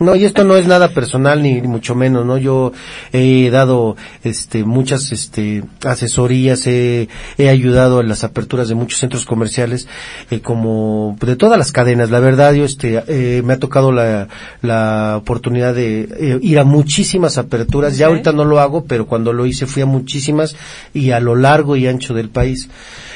[0.00, 2.38] no, y esto no es nada personal ni, ni mucho menos, ¿no?
[2.38, 2.72] Yo
[3.12, 9.24] he dado, este, muchas, este, asesorías, he, he ayudado en las aperturas de muchos centros
[9.26, 9.88] comerciales,
[10.30, 12.10] eh, como de todas las cadenas.
[12.10, 14.28] La verdad, yo, este, eh, me ha tocado la,
[14.62, 17.96] la oportunidad de eh, ir a muchísimas aperturas.
[17.98, 20.45] Ya ahorita no lo hago, pero cuando lo hice fui a muchísimas
[20.94, 22.68] y a lo largo y ancho del país.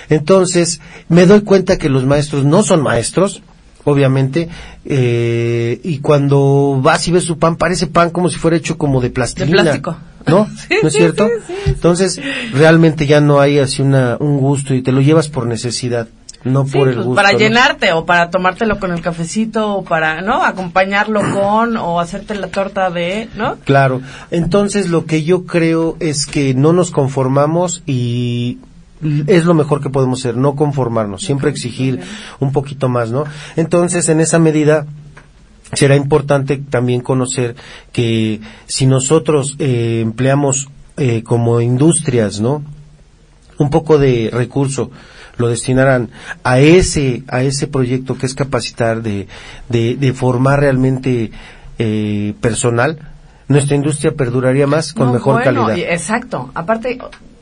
[0.09, 3.43] Entonces, me doy cuenta que los maestros no son maestros,
[3.85, 4.49] obviamente,
[4.85, 9.01] eh, y cuando vas y ves su pan, parece pan como si fuera hecho como
[9.01, 9.63] de plastilina.
[9.63, 9.97] plástico.
[10.27, 10.49] ¿No?
[10.69, 11.27] Sí, ¿No es cierto?
[11.29, 11.71] sí, sí, sí.
[11.71, 12.21] Entonces,
[12.53, 16.09] realmente ya no hay así una, un gusto y te lo llevas por necesidad,
[16.45, 17.17] no Sí, por el pues, gusto.
[17.17, 17.39] para ¿no?
[17.39, 20.43] llenarte o para tomártelo con el cafecito o para, ¿no?
[20.45, 23.57] Acompañarlo con o hacerte la torta de, ¿no?
[23.65, 24.01] Claro.
[24.31, 28.59] Entonces, lo que yo creo es que no nos conformamos y
[29.27, 32.01] es lo mejor que podemos hacer, no conformarnos, siempre exigir
[32.39, 33.25] un poquito más, ¿no?
[33.57, 34.87] Entonces, en esa medida,
[35.73, 37.55] será importante también conocer
[37.93, 42.63] que si nosotros eh, empleamos eh, como industrias, ¿no?
[43.59, 44.91] Un poco de recurso
[45.41, 46.11] lo destinaran
[46.45, 49.27] a ese a ese proyecto que es capacitar de
[49.69, 51.33] de, de formar realmente
[51.79, 52.99] eh, personal,
[53.49, 55.77] nuestra industria perduraría más con No, mejor bueno, calidad.
[55.77, 56.51] y- exacto.
[56.55, 56.99] Aparte,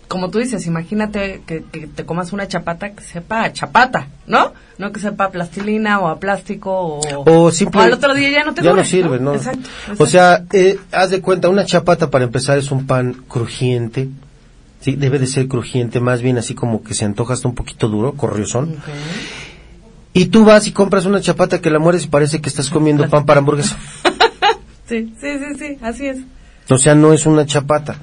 [0.06, 4.52] como tú dices, imagínate que, que te comas una chapata que sepa a chapata, ¿no?
[4.78, 8.30] No que sepa a plastilina o a plástico o, o simple, o al otro día
[8.30, 9.34] ya no te ya dure, no sirve, ¿no?
[9.34, 14.08] Exacto, O sea, eh, haz de cuenta, una chapata para empezar es un pan crujiente,
[14.80, 17.88] sí, debe de ser crujiente, más bien así como que se antoja hasta un poquito
[17.88, 18.74] duro, corriosón.
[18.78, 18.88] Ok.
[20.14, 23.08] Y tú vas y compras una chapata que la mueres y parece que estás comiendo
[23.08, 23.78] pan para hamburguesa.
[24.88, 26.16] Sí, sí, sí, sí, así es.
[26.70, 27.96] O sea, no es una chapata.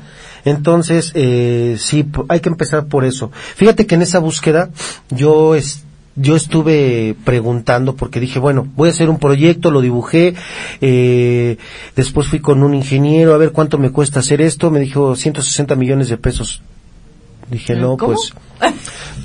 [0.43, 3.31] Entonces, eh, sí, hay que empezar por eso.
[3.55, 4.69] Fíjate que en esa búsqueda
[5.09, 5.84] yo es,
[6.15, 10.33] yo estuve preguntando porque dije, bueno, voy a hacer un proyecto, lo dibujé,
[10.81, 11.57] eh,
[11.95, 15.75] después fui con un ingeniero a ver cuánto me cuesta hacer esto, me dijo 160
[15.75, 16.61] millones de pesos.
[17.49, 18.13] Dije, no, ¿Cómo?
[18.13, 18.33] pues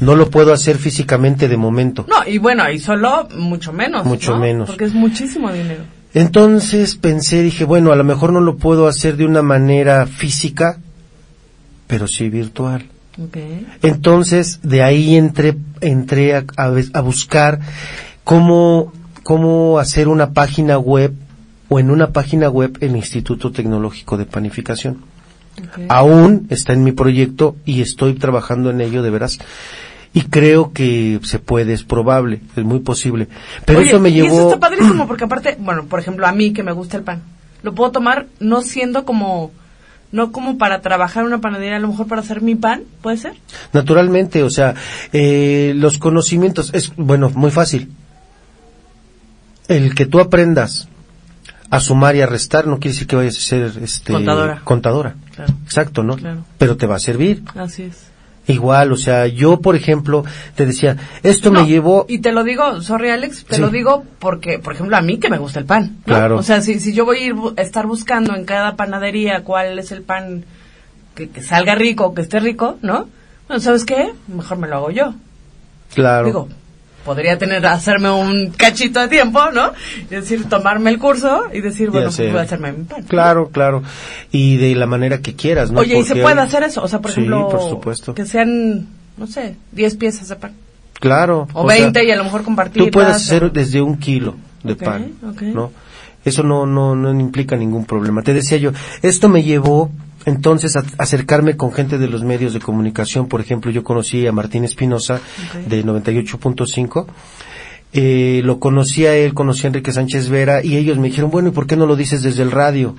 [0.00, 2.06] no lo puedo hacer físicamente de momento.
[2.08, 4.04] No, y bueno, y solo mucho menos.
[4.04, 4.40] Mucho ¿no?
[4.40, 4.68] menos.
[4.68, 5.84] Porque es muchísimo dinero.
[6.12, 10.78] Entonces pensé, dije, bueno, a lo mejor no lo puedo hacer de una manera física,
[11.86, 12.89] pero sí virtual.
[13.82, 17.60] Entonces, de ahí entré, entré a, a a buscar
[18.24, 21.12] cómo, cómo hacer una página web
[21.68, 24.98] o en una página web el Instituto Tecnológico de Panificación.
[25.58, 25.86] ok.
[25.88, 29.38] Aún está en mi proyecto y estoy trabajando en ello de veras.
[30.12, 33.28] Y creo que se puede, es probable, es muy posible.
[33.64, 34.48] Pero Oye, eso me Y eso llevó...
[34.48, 37.22] está padrísimo porque aparte, bueno, por ejemplo, a mí que me gusta el pan,
[37.62, 39.52] lo puedo tomar no siendo como,
[40.12, 43.16] no como para trabajar en una panadería, a lo mejor para hacer mi pan, ¿puede
[43.16, 43.34] ser?
[43.72, 44.74] Naturalmente, o sea,
[45.12, 47.90] eh, los conocimientos es, bueno, muy fácil.
[49.68, 50.88] El que tú aprendas
[51.70, 54.60] a sumar y a restar no quiere decir que vayas a ser este, Contadora.
[54.64, 55.14] contadora.
[55.34, 55.54] Claro.
[55.64, 56.16] Exacto, ¿no?
[56.16, 56.44] Claro.
[56.58, 57.44] Pero te va a servir.
[57.54, 58.09] Así es.
[58.50, 62.06] Igual, o sea, yo, por ejemplo, te decía, esto No, me llevó...
[62.08, 63.60] Y te lo digo, sorry Alex, te Sí.
[63.60, 65.96] lo digo porque, por ejemplo, a mí que me gusta el pan.
[66.06, 66.14] ¿no?
[66.14, 66.36] Claro.
[66.38, 69.78] O sea, si, si yo voy a ir a estar buscando en cada panadería cuál
[69.78, 70.44] es el pan
[71.14, 73.08] que, que salga rico, que esté rico, ¿no?
[73.48, 74.12] Bueno, ¿sabes qué?
[74.28, 75.14] Mejor me lo hago yo.
[75.94, 76.26] Claro.
[76.26, 76.48] Digo,
[77.04, 79.72] podría tener, hacerme un cachito de tiempo, ¿no?
[80.10, 83.02] Y decir, tomarme el curso y decir, bueno, pues voy a hacerme mi pan.
[83.04, 83.82] Claro, claro.
[84.30, 85.80] Y de la manera que quieras, ¿no?
[85.80, 86.82] Oye, ¿y se Porque puede hacer eso?
[86.82, 88.14] O sea, por Sí, ejemplo, por supuesto.
[88.14, 88.86] que sean,
[89.16, 90.52] no sé, 10 piezas de pan.
[91.00, 91.48] Claro.
[91.54, 92.84] O, sea, 20 y a lo mejor compartir.
[92.84, 95.42] Tú puedes hacer desde un kilo de Ok, pan, ok.
[95.42, 95.72] ¿no?
[96.24, 98.22] Eso no, no, no implica ningún problema.
[98.22, 99.90] Te decía yo, esto me llevó
[100.26, 103.26] entonces a acercarme con gente de los medios de comunicación.
[103.28, 105.66] Por ejemplo, yo conocí a Martín Espinosa Ok.
[105.66, 107.06] de 98.5.
[107.92, 111.48] Eh, lo conocí a él, conocí a Enrique Sánchez Vera y ellos me dijeron, bueno,
[111.48, 112.94] ¿y por qué no lo dices desde el radio?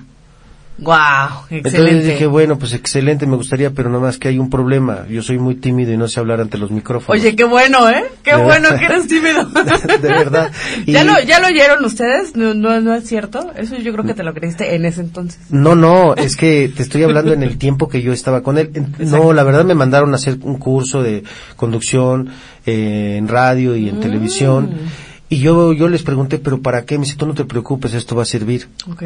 [0.78, 2.06] Wow, Entonces excelente.
[2.12, 5.06] dije, bueno, pues excelente, me gustaría, pero nada más que hay un problema.
[5.08, 7.20] Yo soy muy tímido y no sé hablar ante los micrófonos.
[7.20, 8.02] Oye, qué bueno, ¿eh?
[8.24, 8.78] Qué De bueno verdad.
[8.80, 9.44] que eres tímido.
[10.02, 10.50] de verdad.
[10.86, 12.34] Y- ¿Ya, lo, ¿Ya lo oyeron ustedes?
[12.34, 13.52] No, no, no es cierto.
[13.56, 15.38] Eso yo creo que te lo creíste en ese entonces.
[15.50, 18.70] No, no, es que te estoy hablando en el tiempo que yo estaba con él.
[18.98, 21.22] No, la verdad me mandaron a hacer un curso de
[21.56, 22.30] conducción
[22.66, 24.70] eh, en radio y en televisión.
[25.28, 26.98] Y yo, yo les pregunté, pero ¿para qué?
[26.98, 28.68] Me dice, tú no te preocupes, esto va a servir.
[28.90, 29.02] Ok.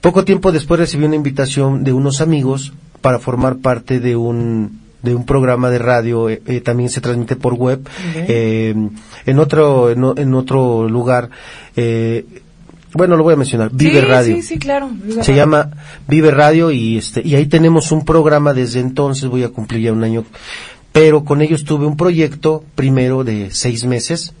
[0.00, 5.14] Poco tiempo después recibí una invitación de unos amigos para formar parte de un de
[5.14, 8.74] un programa de radio, eh, eh, también se transmite por web, eh,
[9.26, 11.30] en otro en, otro lugar,
[11.76, 12.26] eh,
[12.94, 14.36] bueno lo voy a mencionar, Vive sí, Radio.
[14.36, 14.88] Sí, sí, claro.
[14.92, 15.34] Vive Se Radio.
[15.36, 15.70] llama
[16.08, 19.92] Vive Radio y este y ahí tenemos un programa desde entonces, voy a cumplir ya
[19.92, 20.24] un año,
[20.90, 24.34] pero con ellos tuve un proyecto primero de seis meses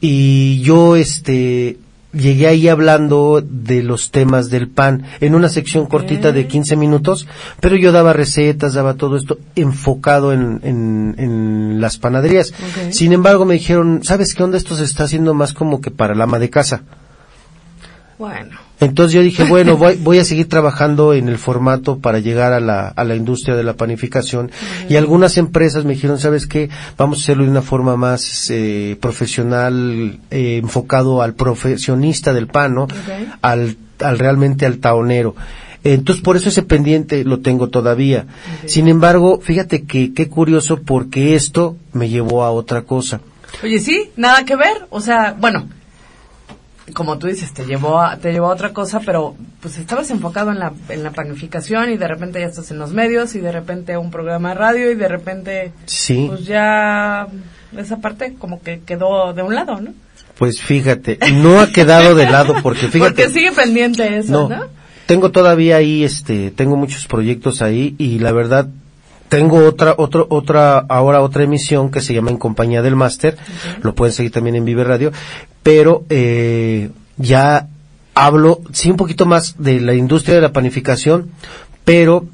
[0.00, 1.78] y yo este
[2.16, 7.26] llegué ahí hablando de los temas del pan en una sección cortita de 15 minutos,
[7.60, 12.52] pero yo daba recetas, daba todo esto enfocado en, en, en las panaderías.
[12.90, 14.58] Sin embargo, me dijeron, ¿sabes qué onda?
[14.58, 16.82] Esto se está haciendo más como que para la ama de casa.
[18.18, 18.58] Bueno.
[18.80, 22.60] Entonces yo dije, bueno, voy, voy a seguir trabajando en el formato para llegar a
[22.60, 24.50] la, a la industria de la panificación.
[24.88, 26.70] Y algunas empresas me dijeron, ¿sabes qué?
[26.96, 32.74] Vamos a hacerlo de una forma más eh, profesional, eh, enfocado al profesionista del pan,
[32.74, 32.88] ¿no?
[33.42, 35.34] Al, al realmente al taonero.
[35.84, 38.26] Entonces, por eso ese pendiente lo tengo todavía.
[38.66, 43.20] Sin embargo, fíjate que qué curioso porque esto me llevó a otra cosa.
[43.62, 44.86] Oye, sí, nada que ver.
[44.90, 45.68] O sea, bueno,
[46.94, 50.52] como tú dices, te llevó a, te llevó a otra cosa, pero pues estabas enfocado
[50.52, 53.50] en la, en la panificación y de repente ya estás en los medios y de
[53.52, 56.26] repente un programa de radio y de repente Sí.
[56.28, 57.26] pues ya
[57.76, 59.92] esa parte como que quedó de un lado, ¿no?
[60.38, 62.98] Pues fíjate, no ha quedado de lado porque fíjate.
[63.22, 64.66] Porque sigue pendiente eso, ¿no?
[65.06, 68.68] Tengo todavía ahí, este, tengo muchos proyectos ahí y la verdad
[69.28, 73.36] tengo otra, otro, otra, ahora otra emisión que se llama En Compañía del Máster.
[73.82, 75.12] Lo pueden seguir también en Vive Radio,
[75.62, 77.68] pero eh, ya
[78.14, 81.30] hablo, sí, un poquito más de la industria de la panificación,
[81.84, 82.26] pero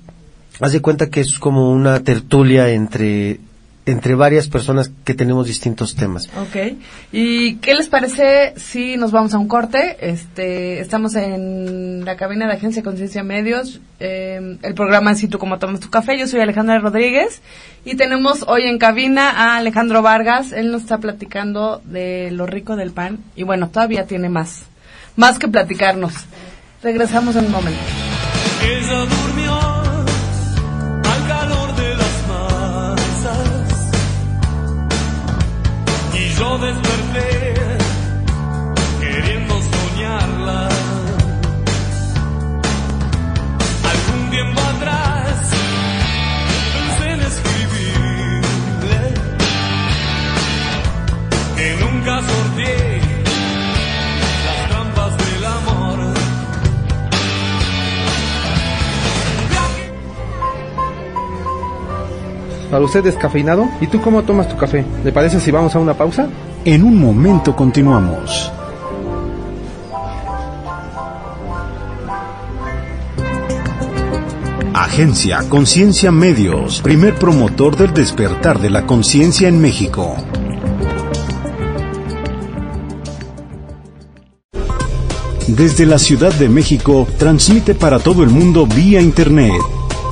[0.61, 3.40] haz de cuenta que es como una tertulia entre
[3.84, 6.28] entre varias personas que tenemos distintos temas.
[6.36, 6.76] Ok.
[7.10, 9.96] ¿Y qué les parece si nos vamos a un corte?
[10.00, 13.80] Este, estamos en la cabina de Agencia Conciencia Medios.
[13.98, 16.16] eh, el programa es Si tú como tomas tu café.
[16.18, 17.40] Yo soy Alejandra Rodríguez
[17.84, 20.52] y tenemos hoy en cabina a Alejandro Vargas.
[20.52, 24.62] Él nos está platicando de lo rico del pan y bueno, todavía tiene más,
[25.16, 26.14] más que platicarnos.
[26.82, 27.80] Regresamos en un momento.
[62.72, 63.68] Para usted descafeinado.
[63.82, 64.82] ¿Y tú cómo tomas tu café?
[65.04, 66.26] ¿Le parece si vamos a una pausa?
[66.64, 68.50] En un momento continuamos.
[74.72, 80.16] Agencia Conciencia Medios, primer promotor del despertar de la conciencia en México.
[85.46, 89.60] Desde la Ciudad de México, transmite para todo el mundo vía Internet.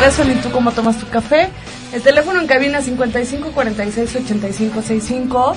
[0.08, 1.50] Eso ni tú cómo tomas tu café.
[1.92, 5.56] El teléfono en cabina 55 46 85 65.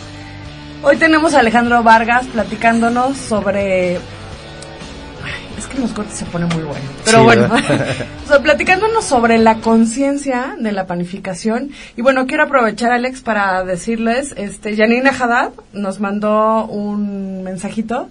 [0.84, 3.96] Hoy tenemos a Alejandro Vargas platicándonos sobre.
[3.96, 6.84] Ay, es que en los cortes se pone muy bueno.
[7.06, 7.46] Pero Sí, bueno,
[8.26, 11.70] o sea, platicándonos sobre la conciencia de la panificación.
[11.96, 18.10] Y bueno, quiero aprovechar, Alex, para decirles: este Janina Haddad nos mandó un mensajito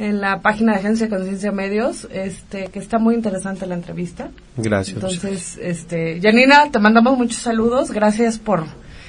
[0.00, 4.30] en la página de Agencia de Conciencia Medios, este, que está muy interesante la entrevista.
[4.56, 4.94] Gracias.
[4.94, 8.64] Entonces, este, Janina, te mandamos muchos saludos, gracias por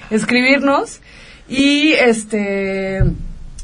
[0.10, 1.00] escribirnos
[1.48, 3.04] y este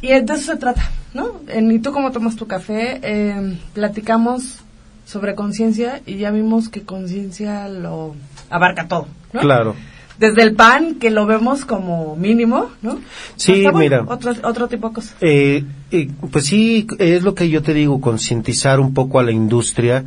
[0.01, 1.41] y de eso se trata, ¿no?
[1.49, 3.01] En ¿Y tú cómo tomas tu café?
[3.03, 4.61] Eh, platicamos
[5.05, 8.15] sobre conciencia y ya vimos que conciencia lo
[8.49, 9.41] abarca todo, ¿no?
[9.41, 9.75] Claro.
[10.19, 12.99] Desde el pan, que lo vemos como mínimo, ¿no?
[13.35, 14.13] Sí, Hasta, bueno, mira.
[14.13, 15.15] Otro, otro tipo de cosas.
[15.21, 19.31] Eh, eh, pues sí, es lo que yo te digo, concientizar un poco a la
[19.31, 20.03] industria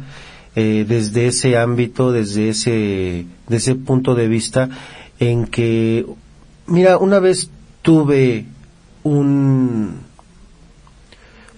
[0.56, 4.68] eh, desde ese ámbito, desde ese, de ese punto de vista,
[5.20, 6.06] en que,
[6.66, 7.50] mira, una vez
[7.82, 8.46] tuve
[9.04, 10.00] un,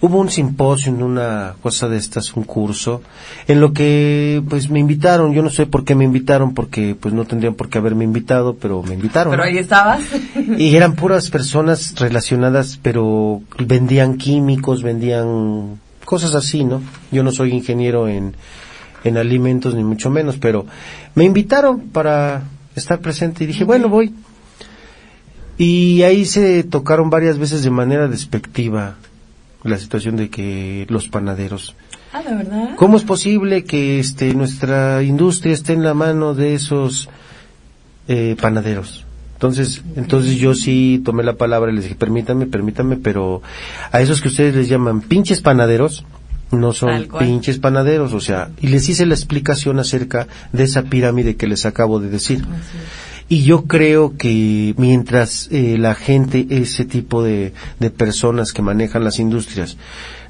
[0.03, 3.01] hubo un simposio, una cosa de estas, un curso,
[3.47, 7.13] en lo que pues me invitaron, yo no sé por qué me invitaron, porque pues
[7.13, 9.31] no tendrían por qué haberme invitado, pero me invitaron.
[9.31, 10.01] Pero ahí estabas.
[10.57, 16.81] Y eran puras personas relacionadas, pero vendían químicos, vendían cosas así, ¿no?
[17.13, 18.35] Yo no soy ingeniero en,
[19.05, 20.65] en alimentos, ni mucho menos, pero
[21.15, 22.43] me invitaron para
[22.75, 24.13] estar presente y dije, bueno, voy.
[25.57, 28.97] Y ahí se tocaron varias veces de manera despectiva
[29.63, 31.75] la situación de que los panaderos.
[32.11, 32.75] ah, ¿de verdad?
[32.75, 37.09] ¿Cómo es posible que este, nuestra industria esté en la mano de esos
[38.07, 39.05] eh, panaderos?
[39.35, 43.41] Entonces, entonces yo sí tomé la palabra y les dije, permítame, permítame, pero
[43.91, 46.05] a esos que ustedes les llaman pinches panaderos,
[46.51, 51.35] no son pinches panaderos, o sea, y les hice la explicación acerca de esa pirámide
[51.35, 52.45] que les acabo de decir.
[53.29, 59.03] Y yo creo que mientras eh, la gente, ese tipo de, de personas que manejan
[59.03, 59.77] las industrias,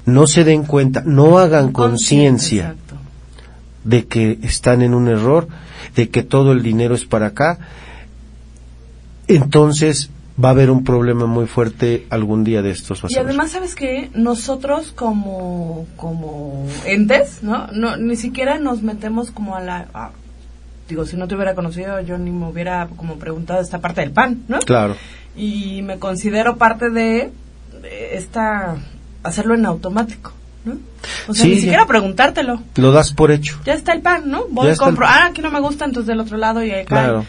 [0.05, 2.75] no se den cuenta, no hagan conciencia
[3.83, 5.47] de que están en un error,
[5.95, 7.59] de que todo el dinero es para acá,
[9.27, 10.09] entonces
[10.43, 13.03] va a haber un problema muy fuerte algún día de estos.
[13.09, 14.09] Y además, ¿sabes qué?
[14.15, 17.67] Nosotros como, como entes, ¿no?
[17.67, 19.87] no Ni siquiera nos metemos como a la...
[19.93, 20.11] a-
[20.93, 24.11] digo, si no te hubiera conocido, yo ni me hubiera como preguntado esta parte del
[24.11, 24.59] pan, ¿no?
[24.59, 24.95] Claro,
[25.35, 27.31] Y me considero parte de,
[28.11, 28.75] esta...
[29.23, 30.33] hacerlo en automático,
[30.65, 30.77] ¿no?
[31.27, 32.61] O sea, Sí, ni siquiera preguntártelo.
[32.75, 33.59] lo das por hecho.
[33.65, 34.45] Ya está el pan, ¿no?
[34.49, 35.05] Voy y compro.
[35.05, 36.85] el- Ah, aquí no me gusta, entonces del otro lado y acá.
[36.85, 37.25] Claro.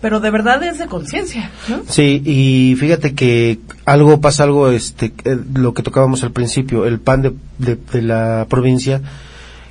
[0.00, 1.82] Pero de verdad es de conciencia, ¿no?
[1.88, 6.98] Sí, y fíjate que algo pasa algo, este, eh, lo que tocábamos al principio, el
[7.00, 9.00] pan de, de, de la provincia,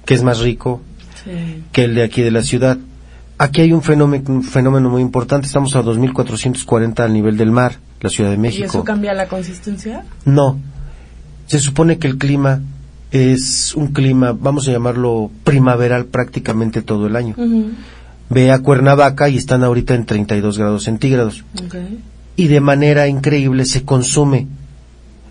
[0.05, 0.81] que es más rico
[1.23, 1.63] Sí.
[1.71, 2.77] que el de aquí de la ciudad.
[3.38, 7.77] Aquí hay un fenómeno, un fenómeno muy importante, estamos a 2.440 al nivel del mar,
[7.99, 8.65] la Ciudad de ¿Y México.
[8.65, 10.05] eso cambia la consistencia?
[10.25, 10.59] No,
[11.47, 12.61] se supone que el clima
[13.11, 17.36] es un clima, vamos a llamarlo primaveral prácticamente todo el año.
[18.29, 21.43] Ve a Cuernavaca y están ahorita en 32 grados centígrados.
[22.36, 24.47] Y de manera increíble se consume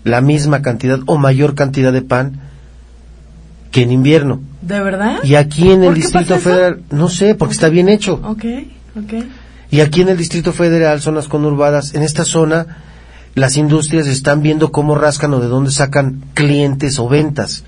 [0.05, 2.39] la misma cantidad o mayor cantidad de pan
[3.73, 4.39] que en invierno.
[4.61, 5.17] ¿De verdad?
[5.23, 6.37] Y aquí en el ¿Por qué Distrito?
[6.37, 8.21] Federal, no sé, porque está bien hecho.
[8.23, 8.45] Ok,
[8.95, 9.25] ok.
[9.71, 12.77] Y aquí en el Distrito Federal, zonas conurbadas, en esta zona,
[13.33, 17.63] las industrias están viendo cómo rascan o de dónde sacan clientes o ventas.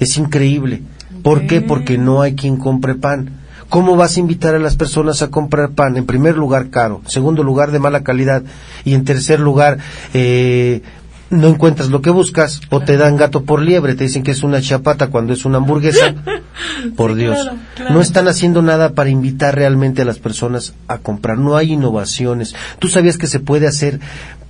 [0.00, 0.82] Es increíble.
[1.22, 1.60] ¿Por qué?
[1.60, 3.38] Porque no hay quien compre pan.
[3.68, 5.96] ¿Cómo vas a invitar a las personas a comprar pan?
[5.96, 7.00] En primer lugar, caro.
[7.04, 8.42] En segundo lugar, de mala calidad.
[8.84, 9.78] Y en tercer lugar,
[10.14, 10.82] eh,
[11.30, 13.94] no encuentras lo que buscas o te dan gato por liebre.
[13.94, 16.14] Te dicen que es una chapata cuando es una hamburguesa.
[16.96, 17.36] Por Sí, Dios.
[17.40, 17.94] claro, claro.
[17.94, 21.38] No están haciendo nada para invitar realmente a las personas a comprar.
[21.38, 22.54] No hay innovaciones.
[22.78, 24.00] ¿Tú sabías que se puede hacer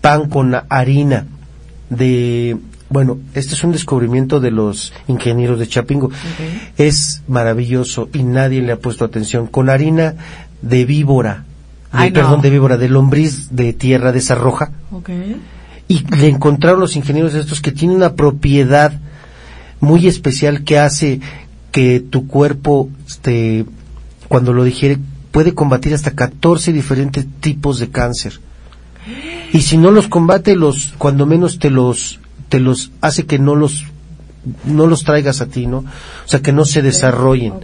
[0.01, 1.27] pan con harina
[1.91, 2.57] de...
[2.91, 6.11] Bueno, este es un descubrimiento de los ingenieros de Chapingo.
[6.79, 9.47] Es maravilloso y nadie le ha puesto atención.
[9.47, 10.15] Con harina
[10.63, 11.45] de víbora.
[11.93, 14.71] De, perdón, de víbora, de lombriz de tierra de esa roja.
[15.89, 18.93] Y le encontraron los ingenieros estos que tiene una propiedad
[19.81, 21.21] muy especial que hace
[21.73, 23.65] que tu cuerpo, este,
[24.29, 24.99] cuando lo digiere,
[25.31, 28.41] puede combatir hasta 14 diferentes tipos de cáncer.
[29.53, 33.55] Y si no los combate, los, cuando menos te los, te los hace que no
[33.55, 33.85] los,
[34.65, 35.79] no los traigas a ti, ¿no?
[35.79, 35.85] O
[36.27, 37.55] sea, que no se desarrollen.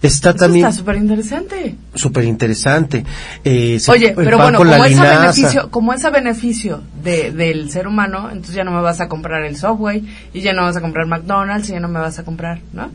[0.00, 1.74] Está Eso también está súper interesante.
[1.94, 3.04] súper interesante.
[3.44, 5.20] Eh, Oye, pero bueno, como linaza.
[5.20, 9.44] beneficio, como ese beneficio de, del ser humano, entonces ya no me vas a comprar
[9.44, 12.24] el Subway y ya no vas a comprar McDonald's y ya no me vas a
[12.24, 12.90] comprar, ¿no?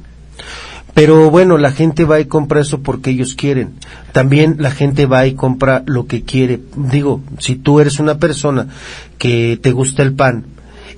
[0.94, 3.74] Pero bueno, la gente va y compra eso porque ellos quieren.
[4.12, 6.62] También la gente va y compra lo que quiere.
[6.76, 8.68] Digo, si tú eres una persona
[9.18, 10.46] que te gusta el pan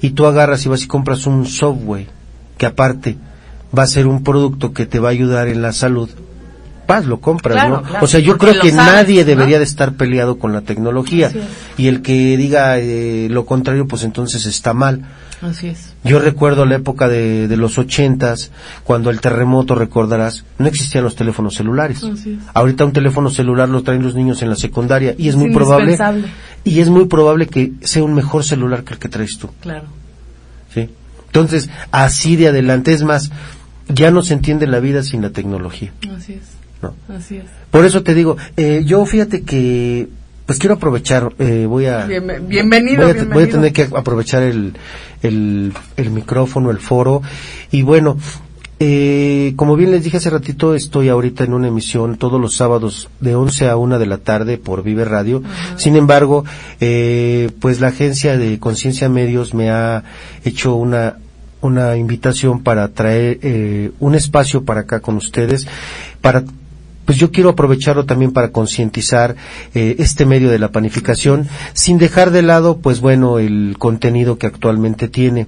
[0.02, 2.08] y tú agarras y vas y compras un Subway,
[2.58, 3.18] que aparte
[3.78, 6.10] va a ser un producto que te va a ayudar en la salud,
[6.88, 7.84] vas, lo compras, Claro, ¿no?
[7.84, 9.26] claro, o sea, yo creo que sabes, nadie ¿no?
[9.28, 11.32] debería de estar peleado con la tecnología.
[11.78, 15.02] Y el que diga eh, lo contrario, pues entonces está mal.
[15.42, 15.94] Así es.
[16.04, 18.52] Yo recuerdo la época de, de los ochentas,
[18.84, 22.04] cuando el terremoto, recordarás, no existían los teléfonos celulares.
[22.04, 22.40] Así es.
[22.54, 25.52] Ahorita un teléfono celular lo traen los niños en la secundaria y es, Es muy
[25.52, 25.98] probable
[26.64, 29.86] y es muy probable que sea un mejor celular que el que traes tú, Claro.
[30.74, 30.90] ¿sí?
[31.28, 33.30] Entonces, así de adelante, es más,
[33.88, 36.42] ya no se entiende la vida sin la tecnología, Así es.
[36.82, 36.94] ¿no?
[37.16, 37.46] Así es.
[37.72, 40.08] Por eso te digo, eh, yo fíjate que,
[40.46, 42.06] pues quiero aprovechar, eh, voy a...
[42.06, 43.34] Bien- bienvenido, voy a, bienvenido.
[43.34, 44.74] voy a tener que aprovechar el,
[45.24, 47.22] el, el micrófono, el foro.
[47.72, 48.18] Y bueno,
[48.80, 53.10] eh, como bien les dije hace ratito, estoy ahorita en una emisión todos los sábados
[53.22, 55.42] de 11 a 1 de la tarde por Vive Radio.
[55.78, 56.44] Sin embargo,
[56.82, 60.04] eh, pues la agencia de Conciencia Medios me ha
[60.44, 61.16] hecho una
[61.66, 65.68] una invitación para traer eh, un espacio para acá con ustedes
[66.22, 66.44] para
[67.06, 69.36] pues yo quiero aprovecharlo también para concientizar
[69.76, 74.48] eh, este medio de la panificación sin dejar de lado pues bueno el contenido que
[74.48, 75.48] actualmente tiene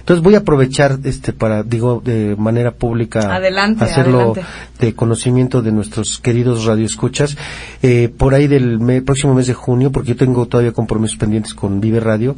[0.00, 4.42] entonces voy a aprovechar este para digo de manera pública Adelante, hacerlo adelante.
[4.80, 7.36] de conocimiento de nuestros queridos radioescuchas
[7.82, 11.54] eh, por ahí del me- próximo mes de junio porque yo tengo todavía compromisos pendientes
[11.54, 12.34] con Vive Radio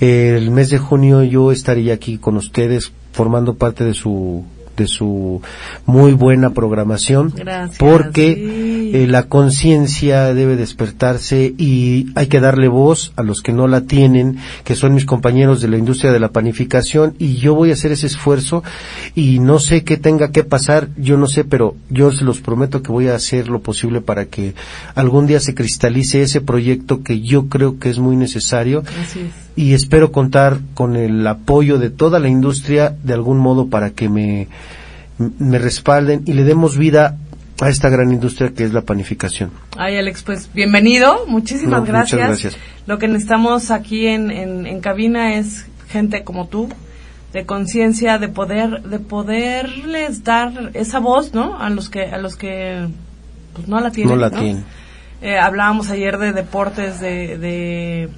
[0.00, 4.44] Eh, el mes de junio yo estaría aquí con ustedes formando parte de su
[4.76, 5.42] de su
[5.86, 8.67] muy buena programación Gracias, porque sí.
[8.94, 13.82] Eh, la conciencia debe despertarse y hay que darle voz a los que no la
[13.82, 17.74] tienen, que son mis compañeros de la industria de la panificación y yo voy a
[17.74, 18.62] hacer ese esfuerzo
[19.14, 22.82] y no sé qué tenga que pasar, yo no sé, pero yo se los prometo
[22.82, 24.54] que voy a hacer lo posible para que
[24.94, 29.26] algún día se cristalice ese proyecto que yo creo que es muy necesario Así es.
[29.56, 34.08] y espero contar con el apoyo de toda la industria de algún modo para que
[34.08, 34.48] me,
[35.38, 37.16] me respalden y le demos vida
[37.60, 39.50] a esta gran industria que es la panificación.
[39.76, 41.26] Ay, Alex, pues bienvenido.
[41.26, 42.20] Muchísimas No, muchas gracias.
[42.28, 42.56] gracias.
[42.86, 46.68] Lo que necesitamos aquí en, en, en cabina es gente como tú,
[47.32, 51.58] de conciencia, de poder, de poderles dar esa voz, ¿no?
[51.60, 52.86] A los que, a los que,
[53.54, 54.14] pues no la tienen.
[54.14, 54.64] No la tienen.
[55.20, 58.08] Eh, hablábamos ayer de deportes, de, de,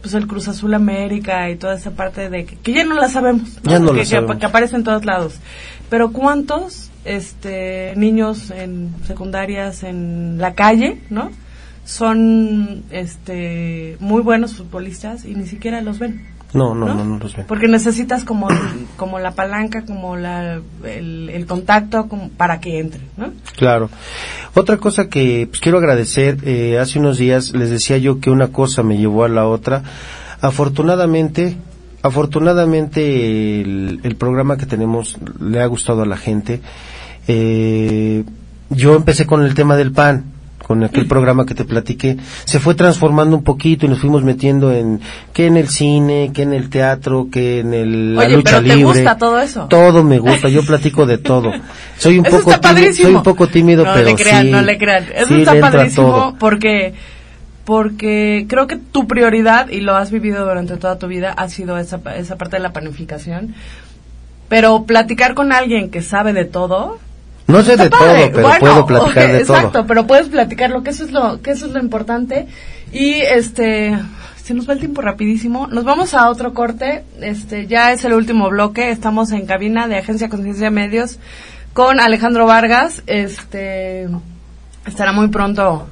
[0.00, 3.08] pues el Cruz Azul América y toda esa parte de que, que ya no la
[3.08, 3.58] sabemos.
[3.62, 4.36] Ya no la que, que- sabemos.
[4.38, 5.34] que aparece en todos lados.
[5.90, 11.30] Pero ¿cuántos este, niños en secundarias en la calle, ¿no?
[11.84, 16.26] Son este, muy buenos futbolistas y ni siquiera los ven.
[16.52, 16.94] No, no, ¿no?
[16.94, 17.46] no, no los ven.
[17.46, 18.48] Porque necesitas como,
[18.96, 23.32] como la palanca, como la, el, el contacto como para que entre, ¿no?
[23.56, 23.90] Claro.
[24.54, 28.48] Otra cosa que pues, quiero agradecer, eh, hace unos días les decía yo que una
[28.48, 29.82] cosa me llevó a la otra.
[30.40, 31.56] Afortunadamente,
[32.06, 36.60] afortunadamente el, el programa que tenemos le ha gustado a la gente.
[37.28, 38.24] Eh,
[38.70, 40.24] yo empecé con el tema del pan,
[40.66, 44.72] con aquel programa que te platiqué, se fue transformando un poquito y nos fuimos metiendo
[44.72, 45.00] en
[45.32, 48.62] que en el cine, que en el teatro, que en el, la Oye, lucha pero
[48.62, 48.82] ¿te libre.
[48.84, 49.66] gusta todo eso?
[49.68, 51.52] Todo me gusta, yo platico de todo.
[51.98, 54.50] Soy un Eso poco tímido, soy un poco tímido, no pero le crean, sí.
[54.50, 55.04] no le crean.
[55.14, 56.94] Eso sí está padrísimo porque
[57.66, 61.76] porque creo que tu prioridad y lo has vivido durante toda tu vida ha sido
[61.76, 63.54] esa esa parte de la panificación.
[64.48, 66.98] Pero platicar con alguien que sabe de todo
[67.48, 68.28] No sé de padre.
[68.28, 69.86] todo, pero Bueno, puedo platicar de exacto, todo.
[69.86, 72.46] pero puedes platicarlo, que eso es lo, que eso es lo importante.
[72.92, 73.98] Y este,
[74.42, 75.66] se nos va el tiempo rapidísimo.
[75.66, 77.02] Nos vamos a otro corte.
[77.20, 78.90] Este, ya es el último bloque.
[78.90, 81.18] Estamos en cabina de Agencia Conciencia Medios
[81.72, 83.02] con Alejandro Vargas.
[83.08, 84.06] Este,
[84.86, 85.88] estará muy pronto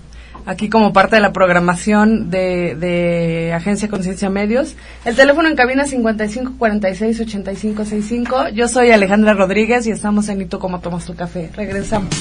[0.47, 4.77] aquí como parte de la programación de, de Agencia Conciencia Medios.
[5.05, 8.53] El teléfono en cabina 5546-8565.
[8.53, 11.49] Yo soy Alejandra Rodríguez y estamos en ¿Y tú cómo tomas tu café?
[11.55, 12.15] Regresamos.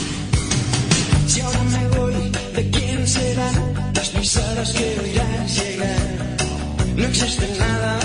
[1.28, 3.54] Si ahora me voy, ¿de quién serán
[3.94, 5.28] las pisadas que llegar?
[6.96, 8.00] No existe nada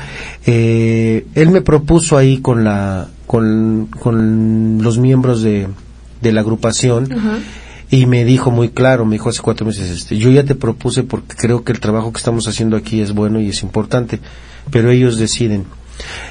[0.45, 5.67] eh, él me propuso ahí con la, con, con los miembros de,
[6.21, 7.09] de la agrupación
[7.93, 11.03] y me dijo muy claro, me dijo hace cuatro meses, este, yo ya te propuse
[11.03, 14.19] porque creo que el trabajo que estamos haciendo aquí es bueno y es importante,
[14.71, 15.65] pero ellos deciden.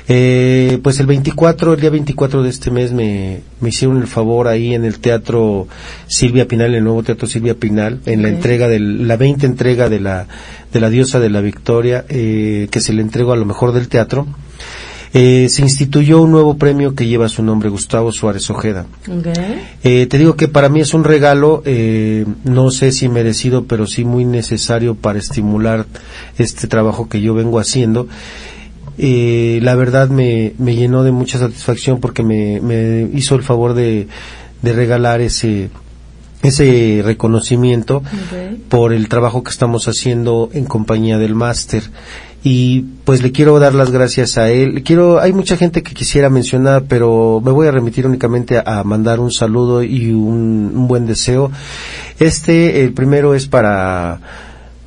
[0.08, 4.48] Eh, pues el 24, el día 24 de este mes me, me hicieron el favor
[4.48, 5.68] ahí en el teatro
[6.08, 9.88] Silvia Pinal, en el nuevo teatro Silvia Pinal, en la entrega del, la 20 entrega
[9.88, 10.26] de la,
[10.72, 13.86] de la diosa de la victoria, eh, que se le entregó a lo mejor del
[13.86, 14.26] teatro.
[15.14, 18.86] Eh, se instituyó un nuevo premio que lleva su nombre, Gustavo Suárez Ojeda.
[19.84, 23.86] Eh, te digo que para mí es un regalo, eh, no sé si merecido, pero
[23.86, 25.84] sí muy necesario para estimular
[26.38, 28.08] este trabajo que yo vengo haciendo.
[28.96, 33.74] Eh, la verdad me, me llenó de mucha satisfacción porque me, me hizo el favor
[33.74, 34.08] de,
[34.62, 35.70] de regalar ese,
[36.42, 38.02] ese reconocimiento
[38.68, 41.84] por el trabajo que estamos haciendo en compañía del máster
[42.44, 44.82] y pues le quiero dar las gracias a él.
[44.82, 48.84] Quiero, hay mucha gente que quisiera mencionar, pero me voy a remitir únicamente a, a
[48.84, 51.50] mandar un saludo y un, un buen deseo.
[52.18, 54.20] Este, el primero es para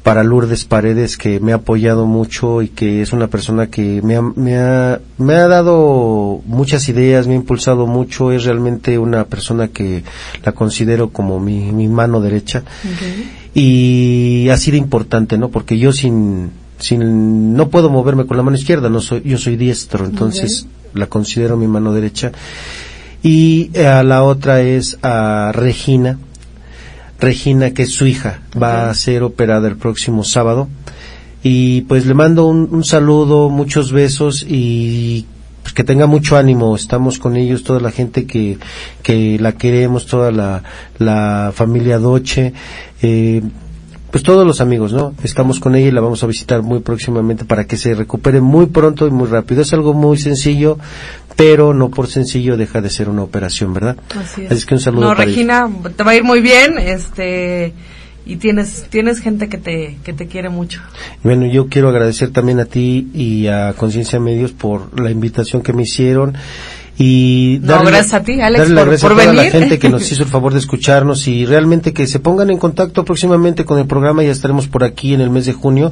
[0.05, 4.15] para Lourdes Paredes que me ha apoyado mucho y que es una persona que me
[4.15, 9.23] ha, me ha, me ha dado muchas ideas, me ha impulsado mucho, es realmente una
[9.23, 10.03] persona que
[10.43, 12.63] la considero como mi, mi mano derecha
[13.55, 15.49] y ha sido importante, ¿no?
[15.49, 19.55] Porque yo sin, sin, no puedo moverme con la mano izquierda, no soy, yo soy
[19.55, 22.32] diestro, entonces la considero mi mano derecha.
[23.23, 26.19] Y eh, a la otra es a Regina,
[27.19, 30.67] Regina que es su hija, va a ser operada el próximo sábado.
[31.41, 35.26] Y pues le mando un, un saludo, muchos besos y
[35.65, 36.76] pues, que tenga mucho ánimo.
[36.76, 38.59] Estamos con ellos, toda la gente que,
[39.01, 40.61] que la queremos, toda la,
[40.99, 42.53] la familia Doche.
[43.01, 43.41] Eh,
[44.16, 45.13] pues todos los amigos, ¿no?
[45.24, 48.68] Estamos con ella y la vamos a visitar muy próximamente para que se recupere muy
[48.68, 49.61] pronto y muy rápido.
[49.61, 50.78] Es algo muy sencillo,
[51.36, 53.97] pero no por sencillo deja de ser una operación, ¿verdad?
[54.18, 54.66] Así es.
[54.66, 55.32] que un saludo No, para ella.
[55.32, 57.74] Regina, te va a ir muy bien, este,
[58.26, 60.82] y tienes, tienes gente que te, que te quiere mucho.
[61.22, 65.74] Bueno, yo quiero agradecer también a ti y a Conciencia Medios por la invitación que
[65.74, 66.38] me hicieron
[66.97, 69.53] y No, gracias a ti, Alex, darle por- gracias por a toda venir.
[69.53, 72.57] la gente que nos hizo el favor de escucharnos y realmente que se pongan en
[72.57, 75.91] contacto próximamente con el programa, ya estaremos por aquí en el mes de junio,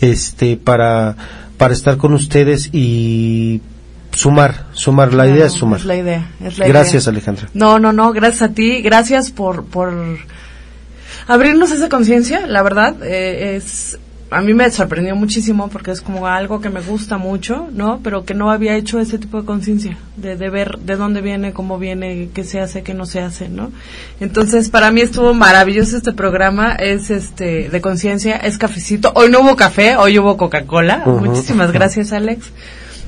[0.00, 1.16] este, para,
[1.56, 3.60] para estar con ustedes y
[4.12, 5.80] sumar, sumar, la idea es sumar.
[5.80, 7.12] Es la idea, es la Gracias, idea.
[7.12, 7.48] Alejandra.
[7.54, 9.92] No, no, no, gracias a ti, gracias por, por
[11.26, 13.98] abrirnos esa conciencia, la verdad, eh, es,
[14.30, 18.00] a mí me sorprendió muchísimo porque es como algo que me gusta mucho, ¿no?
[18.02, 21.52] Pero que no había hecho ese tipo de conciencia, de, de ver de dónde viene,
[21.52, 23.70] cómo viene, qué se hace, qué no se hace, ¿no?
[24.20, 29.40] Entonces, para mí estuvo maravilloso este programa, es este, de conciencia, es cafecito, hoy no
[29.40, 32.50] hubo café, hoy hubo Coca-Cola, muchísimas gracias Alex.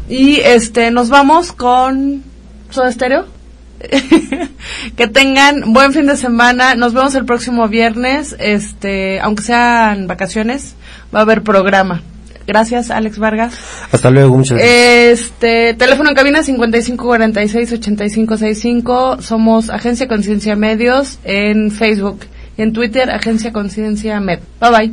[0.09, 2.23] Y este, nos vamos con
[2.71, 3.40] Soda Stereo.
[4.97, 6.75] que tengan buen fin de semana.
[6.75, 8.35] Nos vemos el próximo viernes.
[8.39, 10.75] Este, aunque sean vacaciones,
[11.15, 12.03] va a haber programa.
[12.47, 13.55] Gracias, Alex Vargas.
[13.93, 15.21] Hasta luego, muchas gracias.
[15.21, 19.21] Este, teléfono en cabina 5546-8565.
[19.21, 22.21] Somos Agencia Conciencia Medios en Facebook.
[22.57, 24.41] Y en Twitter, Agencia Conciencia Med.
[24.61, 24.93] Bye bye.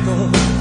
[0.00, 0.59] Secreto.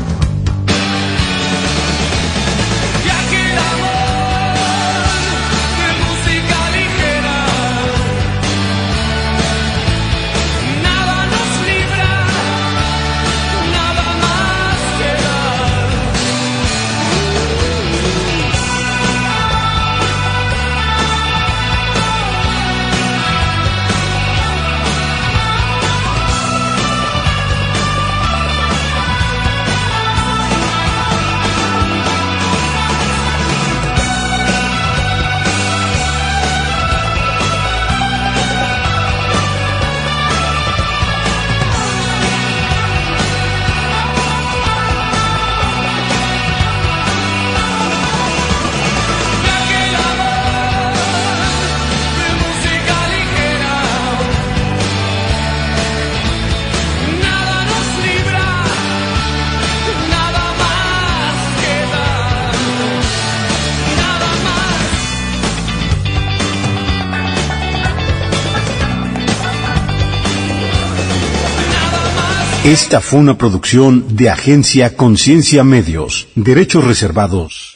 [72.70, 76.28] Esta fue una producción de Agencia Conciencia Medios.
[76.36, 77.74] Derechos reservados.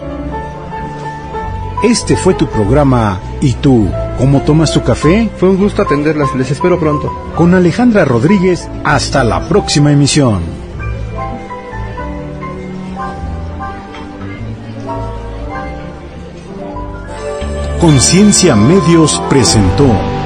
[1.81, 3.89] Este fue tu programa ¿Y tú?
[4.19, 5.31] ¿Cómo tomas tu café?
[5.37, 7.11] Fue un gusto atenderlas, les espero pronto.
[7.35, 10.41] Con Alejandra Rodríguez, hasta la próxima emisión.
[17.81, 20.22] Conciencia Medios presentó